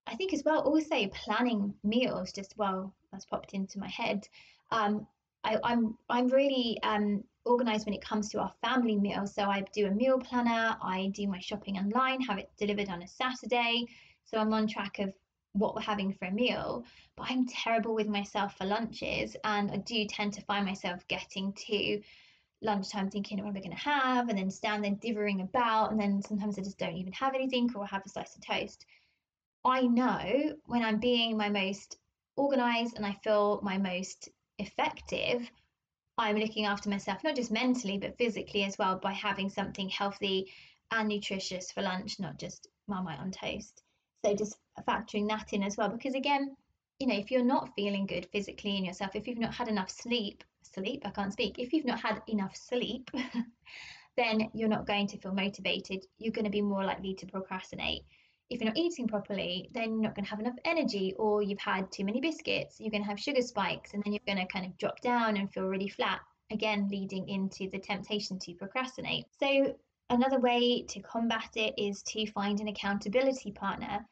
I 0.07 0.15
think 0.15 0.33
as 0.33 0.43
well, 0.43 0.61
also 0.61 1.07
planning 1.07 1.73
meals, 1.83 2.31
just 2.31 2.55
well, 2.57 2.93
that's 3.11 3.25
popped 3.25 3.53
into 3.53 3.79
my 3.79 3.89
head. 3.89 4.27
Um, 4.71 5.07
I, 5.43 5.53
am 5.53 5.59
I'm, 5.63 5.97
I'm 6.09 6.27
really 6.27 6.79
um, 6.83 7.23
organized 7.45 7.85
when 7.85 7.93
it 7.93 8.03
comes 8.03 8.29
to 8.29 8.39
our 8.39 8.51
family 8.61 8.95
meals. 8.95 9.33
So 9.33 9.43
I 9.43 9.63
do 9.73 9.87
a 9.87 9.91
meal 9.91 10.19
planner, 10.19 10.77
I 10.81 11.11
do 11.13 11.27
my 11.27 11.39
shopping 11.39 11.77
online, 11.77 12.21
have 12.21 12.37
it 12.37 12.51
delivered 12.57 12.89
on 12.89 13.01
a 13.01 13.07
Saturday. 13.07 13.85
So 14.25 14.37
I'm 14.37 14.53
on 14.53 14.67
track 14.67 14.99
of 14.99 15.13
what 15.53 15.75
we're 15.75 15.81
having 15.81 16.13
for 16.13 16.25
a 16.25 16.31
meal. 16.31 16.83
But 17.15 17.27
I'm 17.29 17.45
terrible 17.45 17.93
with 17.93 18.07
myself 18.07 18.57
for 18.57 18.65
lunches, 18.65 19.35
and 19.43 19.71
I 19.71 19.77
do 19.77 20.05
tend 20.05 20.33
to 20.33 20.41
find 20.41 20.65
myself 20.65 21.07
getting 21.07 21.53
to 21.53 22.01
lunchtime 22.61 23.09
thinking 23.09 23.37
what 23.39 23.49
am 23.49 23.57
I 23.57 23.59
going 23.59 23.71
to 23.71 23.77
have, 23.77 24.29
and 24.29 24.37
then 24.37 24.49
stand 24.49 24.83
there 24.83 24.91
dithering 24.91 25.41
about, 25.41 25.91
and 25.91 25.99
then 25.99 26.21
sometimes 26.21 26.57
I 26.57 26.63
just 26.63 26.79
don't 26.79 26.97
even 26.97 27.13
have 27.13 27.35
anything 27.35 27.69
or 27.75 27.85
have 27.85 28.03
a 28.05 28.09
slice 28.09 28.35
of 28.35 28.41
toast. 28.45 28.85
I 29.65 29.81
know 29.83 30.55
when 30.65 30.83
I'm 30.83 30.99
being 30.99 31.37
my 31.37 31.49
most 31.49 31.97
organized 32.35 32.97
and 32.97 33.05
I 33.05 33.13
feel 33.23 33.61
my 33.63 33.77
most 33.77 34.27
effective, 34.59 35.49
I'm 36.17 36.37
looking 36.37 36.65
after 36.65 36.89
myself, 36.89 37.23
not 37.23 37.35
just 37.35 37.51
mentally, 37.51 37.97
but 37.97 38.17
physically 38.17 38.63
as 38.63 38.77
well, 38.77 38.99
by 38.99 39.13
having 39.13 39.49
something 39.49 39.87
healthy 39.87 40.51
and 40.91 41.07
nutritious 41.07 41.71
for 41.71 41.81
lunch, 41.81 42.19
not 42.19 42.37
just 42.37 42.67
Marmite 42.87 43.19
on 43.19 43.31
toast. 43.31 43.81
So 44.25 44.35
just 44.35 44.57
factoring 44.87 45.29
that 45.29 45.53
in 45.53 45.63
as 45.63 45.77
well, 45.77 45.89
because 45.89 46.13
again, 46.13 46.55
you 46.99 47.07
know, 47.07 47.15
if 47.15 47.31
you're 47.31 47.43
not 47.43 47.73
feeling 47.75 48.05
good 48.05 48.27
physically 48.31 48.77
in 48.77 48.85
yourself, 48.85 49.15
if 49.15 49.27
you've 49.27 49.39
not 49.39 49.55
had 49.55 49.69
enough 49.69 49.89
sleep, 49.89 50.43
sleep, 50.61 51.03
I 51.05 51.09
can't 51.09 51.33
speak, 51.33 51.57
if 51.57 51.71
you've 51.71 51.85
not 51.85 52.01
had 52.01 52.21
enough 52.27 52.55
sleep, 52.55 53.09
then 54.17 54.49
you're 54.53 54.69
not 54.69 54.87
going 54.87 55.07
to 55.07 55.17
feel 55.17 55.33
motivated. 55.33 56.05
You're 56.17 56.33
going 56.33 56.45
to 56.45 56.51
be 56.51 56.61
more 56.61 56.83
likely 56.83 57.15
to 57.15 57.25
procrastinate 57.25 58.03
if 58.53 58.61
you're 58.61 58.69
not 58.69 58.77
eating 58.77 59.07
properly, 59.07 59.69
then 59.73 59.93
you're 59.93 60.01
not 60.01 60.15
going 60.15 60.25
to 60.25 60.29
have 60.29 60.39
enough 60.39 60.57
energy, 60.65 61.13
or 61.17 61.41
you've 61.41 61.59
had 61.59 61.91
too 61.91 62.05
many 62.05 62.21
biscuits, 62.21 62.79
you're 62.79 62.91
going 62.91 63.03
to 63.03 63.09
have 63.09 63.19
sugar 63.19 63.41
spikes, 63.41 63.93
and 63.93 64.03
then 64.03 64.13
you're 64.13 64.21
going 64.27 64.37
to 64.37 64.51
kind 64.51 64.65
of 64.65 64.77
drop 64.77 65.01
down 65.01 65.37
and 65.37 65.51
feel 65.51 65.65
really 65.65 65.89
flat, 65.89 66.19
again, 66.51 66.87
leading 66.91 67.27
into 67.27 67.69
the 67.71 67.79
temptation 67.79 68.37
to 68.39 68.53
procrastinate. 68.53 69.25
So, 69.39 69.75
another 70.09 70.39
way 70.39 70.83
to 70.83 70.99
combat 71.01 71.49
it 71.55 71.73
is 71.77 72.03
to 72.03 72.29
find 72.31 72.59
an 72.59 72.67
accountability 72.67 73.51
partner. 73.51 74.05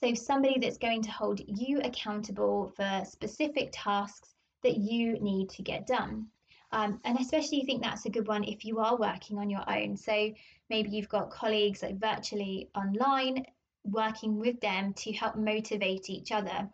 So, 0.00 0.14
somebody 0.14 0.58
that's 0.60 0.78
going 0.78 1.02
to 1.02 1.10
hold 1.10 1.40
you 1.46 1.80
accountable 1.82 2.72
for 2.76 3.02
specific 3.04 3.70
tasks 3.72 4.34
that 4.62 4.76
you 4.76 5.18
need 5.20 5.50
to 5.50 5.62
get 5.62 5.86
done. 5.86 6.26
Um, 6.72 7.00
and 7.04 7.18
especially, 7.18 7.64
think 7.64 7.82
that's 7.82 8.06
a 8.06 8.10
good 8.10 8.28
one 8.28 8.44
if 8.44 8.64
you 8.64 8.78
are 8.78 8.96
working 8.96 9.38
on 9.38 9.50
your 9.50 9.68
own. 9.68 9.96
So 9.96 10.32
maybe 10.68 10.90
you've 10.90 11.08
got 11.08 11.30
colleagues 11.30 11.82
like 11.82 11.98
virtually 11.98 12.70
online 12.76 13.44
working 13.84 14.38
with 14.38 14.60
them 14.60 14.92
to 14.94 15.12
help 15.12 15.36
motivate 15.36 16.10
each 16.10 16.32
other. 16.32 16.68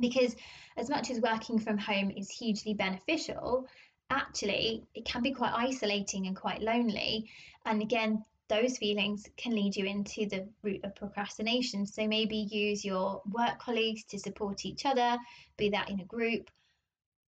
Because 0.00 0.34
as 0.76 0.88
much 0.88 1.10
as 1.10 1.20
working 1.20 1.58
from 1.58 1.78
home 1.78 2.10
is 2.10 2.30
hugely 2.30 2.74
beneficial, 2.74 3.66
actually 4.10 4.84
it 4.94 5.04
can 5.04 5.22
be 5.22 5.32
quite 5.32 5.52
isolating 5.54 6.26
and 6.26 6.36
quite 6.36 6.60
lonely. 6.60 7.30
And 7.64 7.82
again, 7.82 8.22
those 8.48 8.76
feelings 8.76 9.28
can 9.36 9.54
lead 9.54 9.76
you 9.76 9.86
into 9.86 10.26
the 10.26 10.48
route 10.62 10.84
of 10.84 10.94
procrastination. 10.94 11.86
So 11.86 12.06
maybe 12.06 12.36
use 12.36 12.84
your 12.84 13.22
work 13.30 13.58
colleagues 13.58 14.04
to 14.04 14.18
support 14.18 14.66
each 14.66 14.84
other, 14.84 15.18
be 15.56 15.70
that 15.70 15.88
in 15.88 16.00
a 16.00 16.04
group. 16.04 16.50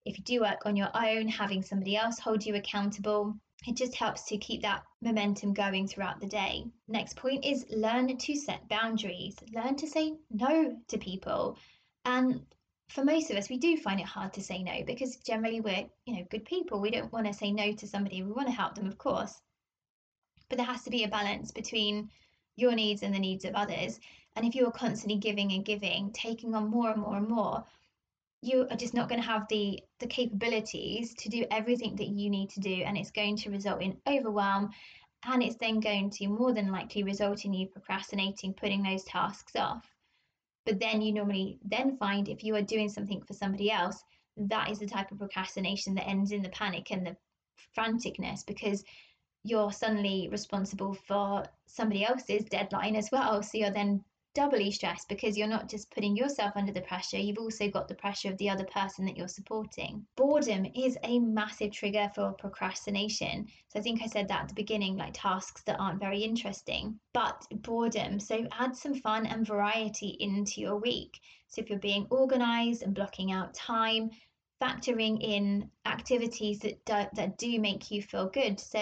If 0.05 0.17
you 0.17 0.23
do 0.23 0.41
work 0.41 0.65
on 0.65 0.75
your 0.75 0.89
own, 0.93 1.27
having 1.27 1.61
somebody 1.61 1.95
else 1.95 2.19
hold 2.19 2.45
you 2.45 2.55
accountable 2.55 3.35
it 3.67 3.75
just 3.75 3.95
helps 3.95 4.23
to 4.23 4.37
keep 4.37 4.61
that 4.61 4.85
momentum 5.01 5.53
going 5.53 5.87
throughout 5.87 6.21
the 6.21 6.27
day. 6.27 6.65
Next 6.87 7.17
point 7.17 7.43
is 7.43 7.65
learn 7.69 8.15
to 8.15 8.35
set 8.35 8.69
boundaries, 8.69 9.35
learn 9.53 9.75
to 9.75 9.87
say 9.87 10.15
no 10.31 10.77
to 10.87 10.97
people. 10.97 11.57
And 12.05 12.45
for 12.87 13.03
most 13.03 13.29
of 13.29 13.37
us, 13.37 13.49
we 13.49 13.57
do 13.57 13.75
find 13.75 13.99
it 13.99 14.05
hard 14.05 14.33
to 14.33 14.41
say 14.41 14.63
no 14.63 14.83
because 14.85 15.17
generally 15.17 15.59
we're, 15.59 15.89
you 16.05 16.15
know, 16.15 16.25
good 16.31 16.45
people. 16.45 16.79
We 16.79 16.89
don't 16.89 17.11
want 17.11 17.27
to 17.27 17.33
say 17.33 17.51
no 17.51 17.73
to 17.73 17.87
somebody. 17.87 18.23
We 18.23 18.31
want 18.31 18.47
to 18.47 18.53
help 18.53 18.75
them, 18.75 18.87
of 18.87 18.97
course. 18.97 19.41
But 20.47 20.57
there 20.57 20.65
has 20.65 20.83
to 20.83 20.89
be 20.89 21.03
a 21.03 21.09
balance 21.09 21.51
between 21.51 22.09
your 22.55 22.73
needs 22.73 23.03
and 23.03 23.13
the 23.13 23.19
needs 23.19 23.43
of 23.43 23.55
others. 23.55 23.99
And 24.35 24.45
if 24.45 24.55
you're 24.55 24.71
constantly 24.71 25.19
giving 25.19 25.51
and 25.51 25.65
giving, 25.65 26.11
taking 26.13 26.55
on 26.55 26.69
more 26.69 26.91
and 26.91 27.01
more 27.01 27.17
and 27.17 27.27
more, 27.27 27.65
you 28.41 28.67
are 28.69 28.77
just 28.77 28.93
not 28.93 29.09
going 29.09 29.21
to 29.21 29.27
have 29.27 29.45
the 29.49 29.79
the 29.99 30.07
capabilities 30.07 31.13
to 31.15 31.29
do 31.29 31.45
everything 31.51 31.95
that 31.97 32.07
you 32.07 32.29
need 32.29 32.49
to 32.49 32.59
do 32.59 32.83
and 32.85 32.97
it's 32.97 33.11
going 33.11 33.35
to 33.35 33.49
result 33.49 33.81
in 33.81 33.97
overwhelm 34.07 34.69
and 35.25 35.43
it's 35.43 35.57
then 35.57 35.79
going 35.79 36.09
to 36.09 36.27
more 36.27 36.53
than 36.53 36.71
likely 36.71 37.03
result 37.03 37.43
in 37.43 37.53
you 37.53 37.67
procrastinating 37.67 38.53
putting 38.53 38.81
those 38.81 39.03
tasks 39.03 39.55
off. 39.57 39.85
But 40.65 40.79
then 40.79 41.01
you 41.01 41.13
normally 41.13 41.59
then 41.65 41.97
find 41.97 42.29
if 42.29 42.43
you 42.43 42.55
are 42.55 42.61
doing 42.61 42.87
something 42.87 43.21
for 43.21 43.33
somebody 43.33 43.71
else 43.71 44.01
that 44.47 44.69
is 44.69 44.79
the 44.79 44.87
type 44.87 45.11
of 45.11 45.19
procrastination 45.19 45.93
that 45.95 46.07
ends 46.07 46.31
in 46.31 46.41
the 46.41 46.49
panic 46.49 46.91
and 46.91 47.05
the 47.05 47.17
franticness 47.77 48.45
because 48.45 48.83
you're 49.43 49.71
suddenly 49.71 50.29
responsible 50.31 50.93
for 51.07 51.43
somebody 51.65 52.05
else's 52.05 52.43
deadline 52.45 52.95
as 52.95 53.09
well. 53.11 53.41
So 53.43 53.57
you're 53.57 53.71
then 53.71 54.03
doubly 54.33 54.71
stressed 54.71 55.09
because 55.09 55.37
you're 55.37 55.47
not 55.47 55.69
just 55.69 55.91
putting 55.91 56.15
yourself 56.15 56.53
under 56.55 56.71
the 56.71 56.81
pressure, 56.81 57.17
you've 57.17 57.37
also 57.37 57.69
got 57.69 57.87
the 57.87 57.95
pressure 57.95 58.29
of 58.29 58.37
the 58.37 58.49
other 58.49 58.65
person 58.65 59.05
that 59.05 59.17
you're 59.17 59.27
supporting. 59.27 60.05
Boredom 60.15 60.65
is 60.75 60.97
a 61.03 61.19
massive 61.19 61.71
trigger 61.71 62.09
for 62.13 62.33
procrastination. 62.33 63.47
So 63.67 63.79
I 63.79 63.81
think 63.81 64.01
I 64.01 64.07
said 64.07 64.27
that 64.27 64.41
at 64.43 64.47
the 64.47 64.53
beginning, 64.53 64.97
like 64.97 65.13
tasks 65.13 65.63
that 65.63 65.79
aren't 65.79 65.99
very 65.99 66.19
interesting, 66.19 66.99
but 67.13 67.45
boredom. 67.61 68.19
So 68.19 68.47
add 68.57 68.75
some 68.75 68.95
fun 68.95 69.25
and 69.25 69.45
variety 69.45 70.17
into 70.19 70.61
your 70.61 70.77
week. 70.77 71.19
So 71.47 71.61
if 71.61 71.69
you're 71.69 71.79
being 71.79 72.07
organized 72.09 72.83
and 72.83 72.93
blocking 72.93 73.31
out 73.31 73.53
time, 73.53 74.11
factoring 74.61 75.21
in 75.21 75.69
activities 75.85 76.59
that 76.59 76.83
do, 76.85 77.03
that 77.13 77.37
do 77.37 77.59
make 77.59 77.89
you 77.91 78.01
feel 78.01 78.29
good. 78.29 78.59
So, 78.59 78.81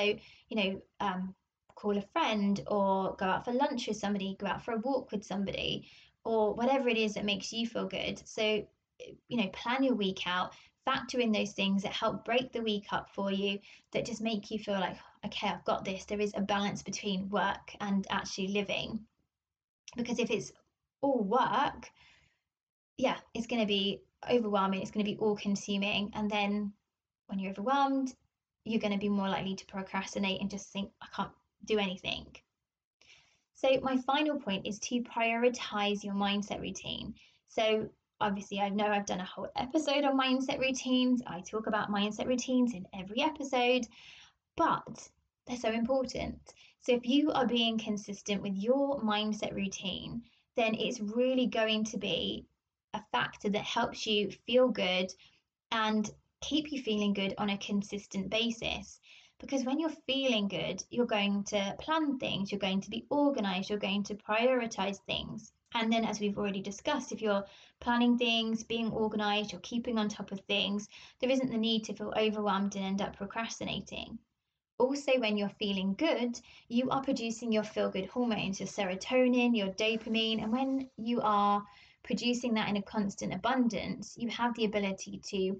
you 0.49 0.55
know, 0.55 0.81
um, 0.99 1.35
call 1.77 1.97
a 1.97 2.01
friend 2.01 2.61
or 2.67 3.15
go 3.17 3.25
out 3.25 3.45
for 3.45 3.53
lunch 3.53 3.87
with 3.87 3.97
somebody, 3.97 4.35
go 4.39 4.47
out 4.47 4.65
for 4.65 4.73
a 4.73 4.79
walk 4.79 5.11
with 5.11 5.23
somebody, 5.23 5.87
or 6.25 6.53
whatever 6.55 6.89
it 6.89 6.97
is 6.97 7.13
that 7.13 7.23
makes 7.23 7.53
you 7.53 7.67
feel 7.67 7.87
good. 7.87 8.21
So, 8.27 8.67
you 9.29 9.37
know, 9.37 9.47
plan 9.49 9.83
your 9.83 9.93
week 9.95 10.25
out, 10.25 10.53
factor 10.85 11.19
in 11.19 11.31
those 11.31 11.53
things 11.53 11.83
that 11.83 11.93
help 11.93 12.25
break 12.25 12.51
the 12.51 12.61
week 12.61 12.87
up 12.91 13.09
for 13.13 13.31
you, 13.31 13.59
that 13.93 14.05
just 14.05 14.21
make 14.21 14.49
you 14.49 14.57
feel 14.57 14.79
like, 14.79 14.97
okay, 15.25 15.49
I've 15.49 15.63
got 15.65 15.85
this. 15.85 16.05
There 16.05 16.19
is 16.19 16.33
a 16.35 16.41
balance 16.41 16.81
between 16.81 17.29
work 17.29 17.75
and 17.79 18.07
actually 18.09 18.49
living. 18.49 18.99
Because 19.95 20.19
if 20.19 20.31
it's 20.31 20.51
all 21.01 21.23
work, 21.23 21.89
yeah, 22.97 23.17
it's 23.35 23.47
going 23.47 23.61
to 23.61 23.67
be 23.67 24.01
overwhelming, 24.29 24.81
it's 24.81 24.91
going 24.91 25.05
to 25.05 25.11
be 25.11 25.17
all 25.17 25.35
consuming. 25.35 26.11
And 26.15 26.29
then 26.29 26.73
when 27.27 27.37
you're 27.37 27.51
overwhelmed, 27.51 28.15
you're 28.63 28.81
going 28.81 28.93
to 28.93 28.99
be 28.99 29.09
more 29.09 29.29
likely 29.29 29.55
to 29.55 29.65
procrastinate 29.67 30.41
and 30.41 30.49
just 30.49 30.73
think, 30.73 30.91
I 31.01 31.07
can't 31.15 31.31
do 31.65 31.79
anything. 31.79 32.25
So, 33.55 33.79
my 33.81 33.97
final 33.97 34.39
point 34.39 34.67
is 34.67 34.77
to 34.79 35.01
prioritize 35.01 36.03
your 36.03 36.13
mindset 36.13 36.61
routine. 36.61 37.15
So, 37.47 37.89
obviously, 38.21 38.59
I 38.59 38.69
know 38.69 38.87
I've 38.87 39.07
done 39.07 39.19
a 39.19 39.25
whole 39.25 39.49
episode 39.55 40.03
on 40.03 40.19
mindset 40.19 40.59
routines. 40.59 41.23
I 41.25 41.41
talk 41.41 41.67
about 41.67 41.89
mindset 41.89 42.27
routines 42.27 42.73
in 42.73 42.85
every 42.93 43.21
episode, 43.21 43.87
but 44.55 45.09
they're 45.47 45.57
so 45.57 45.71
important. 45.71 46.39
So, 46.81 46.93
if 46.93 47.07
you 47.07 47.31
are 47.31 47.47
being 47.47 47.79
consistent 47.79 48.43
with 48.43 48.55
your 48.55 49.01
mindset 49.01 49.55
routine, 49.55 50.21
then 50.55 50.75
it's 50.75 50.99
really 50.99 51.47
going 51.47 51.83
to 51.85 51.97
be 51.97 52.45
a 52.93 53.01
factor 53.11 53.49
that 53.49 53.63
helps 53.63 54.05
you 54.05 54.31
feel 54.45 54.67
good 54.67 55.11
and 55.71 56.09
keep 56.41 56.71
you 56.71 56.81
feeling 56.81 57.13
good 57.13 57.33
on 57.37 57.49
a 57.49 57.57
consistent 57.57 58.29
basis. 58.29 58.99
Because 59.39 59.63
when 59.63 59.79
you're 59.79 59.89
feeling 60.07 60.47
good, 60.47 60.83
you're 60.89 61.05
going 61.05 61.43
to 61.45 61.75
plan 61.79 62.17
things, 62.17 62.51
you're 62.51 62.59
going 62.59 62.81
to 62.81 62.89
be 62.89 63.05
organized, 63.09 63.69
you're 63.69 63.77
going 63.77 64.03
to 64.03 64.15
prioritize 64.15 64.99
things. 65.05 65.51
And 65.73 65.93
then, 65.93 66.05
as 66.05 66.19
we've 66.19 66.37
already 66.37 66.61
discussed, 66.61 67.11
if 67.11 67.21
you're 67.21 67.45
planning 67.79 68.17
things, 68.17 68.63
being 68.63 68.89
organized, 68.91 69.51
you're 69.51 69.61
keeping 69.61 69.99
on 69.99 70.09
top 70.09 70.31
of 70.31 70.39
things, 70.41 70.87
there 71.19 71.29
isn't 71.29 71.51
the 71.51 71.57
need 71.57 71.83
to 71.85 71.93
feel 71.93 72.13
overwhelmed 72.17 72.75
and 72.75 72.85
end 72.85 73.01
up 73.01 73.15
procrastinating. 73.15 74.17
Also, 74.79 75.19
when 75.19 75.37
you're 75.37 75.49
feeling 75.49 75.93
good, 75.93 76.39
you 76.67 76.89
are 76.89 77.03
producing 77.03 77.51
your 77.51 77.63
feel 77.63 77.89
good 77.89 78.07
hormones, 78.07 78.59
your 78.59 78.67
serotonin, 78.67 79.55
your 79.55 79.69
dopamine. 79.69 80.41
And 80.41 80.51
when 80.51 80.89
you 80.97 81.21
are 81.21 81.63
producing 82.03 82.53
that 82.53 82.69
in 82.69 82.77
a 82.77 82.81
constant 82.81 83.33
abundance, 83.33 84.15
you 84.17 84.29
have 84.29 84.55
the 84.55 84.65
ability 84.65 85.19
to 85.29 85.59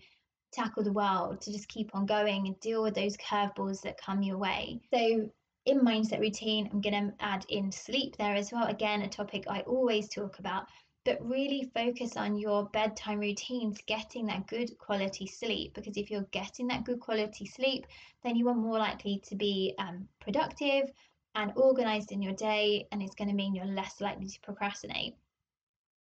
tackle 0.52 0.84
the 0.84 0.92
world, 0.92 1.42
to 1.42 1.52
just 1.52 1.68
keep 1.68 1.94
on 1.94 2.06
going 2.06 2.48
and 2.48 2.60
deal 2.60 2.84
with 2.84 2.96
those 2.96 3.18
curveballs 3.18 3.82
that 3.82 4.00
come 4.00 4.22
your 4.22 4.38
way. 4.38 4.80
So, 4.94 5.30
in 5.66 5.82
mindset 5.82 6.20
routine, 6.20 6.70
I'm 6.72 6.82
going 6.82 7.10
to 7.10 7.14
add 7.20 7.46
in 7.50 7.72
sleep 7.72 8.16
there 8.18 8.36
as 8.36 8.52
well. 8.52 8.68
Again, 8.68 9.02
a 9.02 9.10
topic 9.10 9.46
I 9.50 9.62
always 9.62 10.08
talk 10.08 10.40
about, 10.40 10.68
but 11.04 11.18
really 11.22 11.70
focus 11.74 12.16
on 12.16 12.38
your 12.38 12.70
bedtime 12.70 13.20
routines, 13.20 13.80
getting 13.86 14.26
that 14.28 14.48
good 14.48 14.78
quality 14.78 15.28
sleep. 15.28 15.74
Because 15.74 15.98
if 15.98 16.10
you're 16.10 16.28
getting 16.32 16.68
that 16.68 16.86
good 16.86 17.02
quality 17.02 17.46
sleep, 17.46 17.86
then 18.24 18.36
you 18.36 18.48
are 18.48 18.56
more 18.56 18.80
likely 18.80 19.22
to 19.28 19.36
be 19.36 19.74
um, 19.78 20.08
productive 20.22 20.90
and 21.36 21.52
organized 21.56 22.12
in 22.12 22.22
your 22.22 22.34
day, 22.34 22.88
and 22.92 23.04
it's 23.04 23.16
going 23.16 23.28
to 23.28 23.36
mean 23.36 23.54
you're 23.54 23.66
less 23.66 24.00
likely 24.00 24.28
to 24.28 24.40
procrastinate 24.42 25.16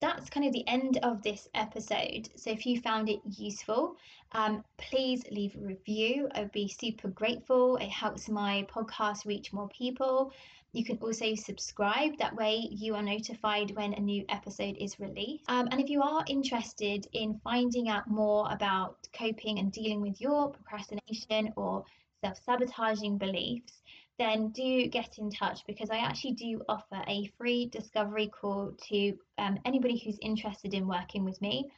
that's 0.05 0.29
kind 0.29 0.45
of 0.45 0.53
the 0.53 0.67
end 0.67 0.99
of 1.01 1.23
this 1.23 1.49
episode. 1.55 2.29
So 2.35 2.51
if 2.51 2.67
you 2.67 2.79
found 2.79 3.09
it 3.09 3.21
useful, 3.25 3.97
um, 4.33 4.63
please 4.77 5.23
leave 5.31 5.55
a 5.55 5.65
review. 5.65 6.29
I'd 6.35 6.51
be 6.51 6.67
super 6.67 7.07
grateful. 7.07 7.77
It 7.77 7.89
helps 7.89 8.29
my 8.29 8.67
podcast 8.71 9.25
reach 9.25 9.51
more 9.51 9.67
people. 9.69 10.31
You 10.73 10.85
can 10.85 10.97
also 10.97 11.33
subscribe. 11.33 12.19
That 12.19 12.35
way, 12.35 12.67
you 12.69 12.93
are 12.93 13.01
notified 13.01 13.75
when 13.75 13.93
a 13.93 13.99
new 13.99 14.23
episode 14.29 14.75
is 14.79 14.99
released. 14.99 15.49
Um, 15.49 15.69
and 15.71 15.81
if 15.81 15.89
you 15.89 16.03
are 16.03 16.23
interested 16.27 17.07
in 17.13 17.41
finding 17.43 17.89
out 17.89 18.07
more 18.07 18.47
about 18.51 19.07
coping 19.11 19.57
and 19.57 19.71
dealing 19.71 20.01
with 20.01 20.21
your 20.21 20.51
procrastination 20.51 21.51
or 21.55 21.83
self 22.23 22.37
sabotaging 22.45 23.17
beliefs, 23.17 23.81
then 24.17 24.49
do 24.49 24.87
get 24.87 25.17
in 25.17 25.29
touch 25.29 25.65
because 25.67 25.89
I 25.89 25.97
actually 25.97 26.33
do 26.33 26.61
offer 26.69 27.03
a 27.07 27.31
free 27.37 27.65
discovery 27.67 28.27
call 28.27 28.73
to 28.89 29.17
um, 29.37 29.59
anybody 29.65 29.97
who's 29.97 30.17
interested 30.21 30.73
in 30.73 30.87
working 30.87 31.25
with 31.25 31.41
me. 31.41 31.69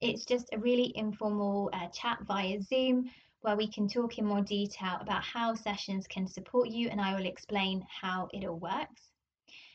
It's 0.00 0.24
just 0.24 0.48
a 0.52 0.58
really 0.58 0.92
informal 0.96 1.70
uh, 1.72 1.88
chat 1.88 2.18
via 2.26 2.60
Zoom 2.60 3.10
where 3.42 3.56
we 3.56 3.68
can 3.68 3.86
talk 3.86 4.18
in 4.18 4.24
more 4.24 4.40
detail 4.40 4.96
about 5.00 5.22
how 5.22 5.54
sessions 5.54 6.06
can 6.06 6.26
support 6.26 6.70
you, 6.70 6.88
and 6.88 7.00
I 7.00 7.14
will 7.14 7.26
explain 7.26 7.86
how 7.88 8.28
it 8.32 8.44
all 8.44 8.58
works. 8.58 9.10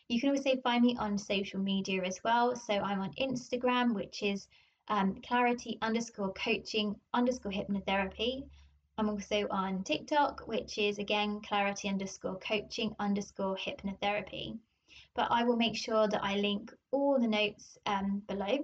You 0.08 0.20
can 0.20 0.32
also 0.32 0.56
find 0.64 0.84
me 0.84 0.98
on 1.00 1.20
social 1.20 1.60
media 1.60 2.04
as 2.04 2.20
well. 2.24 2.56
So 2.56 2.74
I'm 2.74 3.00
on 3.00 3.14
Instagram, 3.22 3.94
which 3.94 4.24
is 4.24 4.48
um, 4.88 5.22
clarity 5.26 5.78
underscore 5.84 6.34
coaching 6.34 6.96
underscore 7.14 7.52
hypnotherapy. 7.52 8.44
I'm 9.00 9.10
also 9.10 9.48
on 9.50 9.84
TikTok, 9.84 10.42
which 10.46 10.78
is 10.78 11.00
again 11.00 11.40
clarity 11.40 11.88
underscore 11.88 12.38
coaching 12.40 12.94
underscore 13.00 13.56
hypnotherapy. 13.56 14.58
But 15.16 15.30
I 15.32 15.46
will 15.46 15.56
make 15.56 15.78
sure 15.78 16.10
that 16.10 16.22
I 16.22 16.36
link 16.36 16.74
all 16.92 17.18
the 17.18 17.28
notes 17.28 17.78
um, 17.86 18.22
below. 18.28 18.60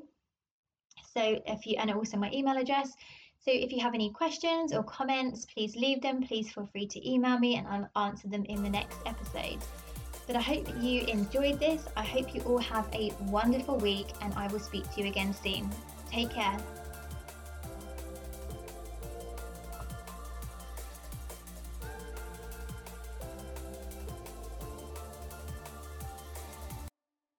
So 1.14 1.42
if 1.46 1.66
you, 1.66 1.78
and 1.80 1.90
also 1.92 2.18
my 2.18 2.30
email 2.34 2.58
address. 2.58 2.92
So 3.40 3.52
if 3.52 3.72
you 3.72 3.80
have 3.80 3.94
any 3.94 4.10
questions 4.10 4.74
or 4.74 4.84
comments, 4.84 5.46
please 5.46 5.76
leave 5.78 6.02
them. 6.02 6.22
Please 6.22 6.52
feel 6.52 6.66
free 6.66 6.88
to 6.88 7.10
email 7.10 7.40
me 7.40 7.56
and 7.56 7.68
I'll 7.68 8.08
answer 8.08 8.28
them 8.28 8.44
in 8.46 8.62
the 8.62 8.70
next 8.70 9.00
episode. 9.06 9.60
But 10.28 10.36
I 10.36 10.42
hope 10.42 10.68
you 10.82 11.02
enjoyed 11.04 11.60
this. 11.62 11.86
I 11.96 12.04
hope 12.04 12.36
you 12.36 12.42
all 12.42 12.58
have 12.58 12.88
a 12.94 13.14
wonderful 13.22 13.78
week 13.78 14.08
and 14.22 14.34
I 14.34 14.48
will 14.48 14.60
speak 14.60 14.92
to 14.96 15.02
you 15.02 15.08
again 15.08 15.34
soon. 15.34 15.70
Take 16.12 16.32
care. 16.32 16.58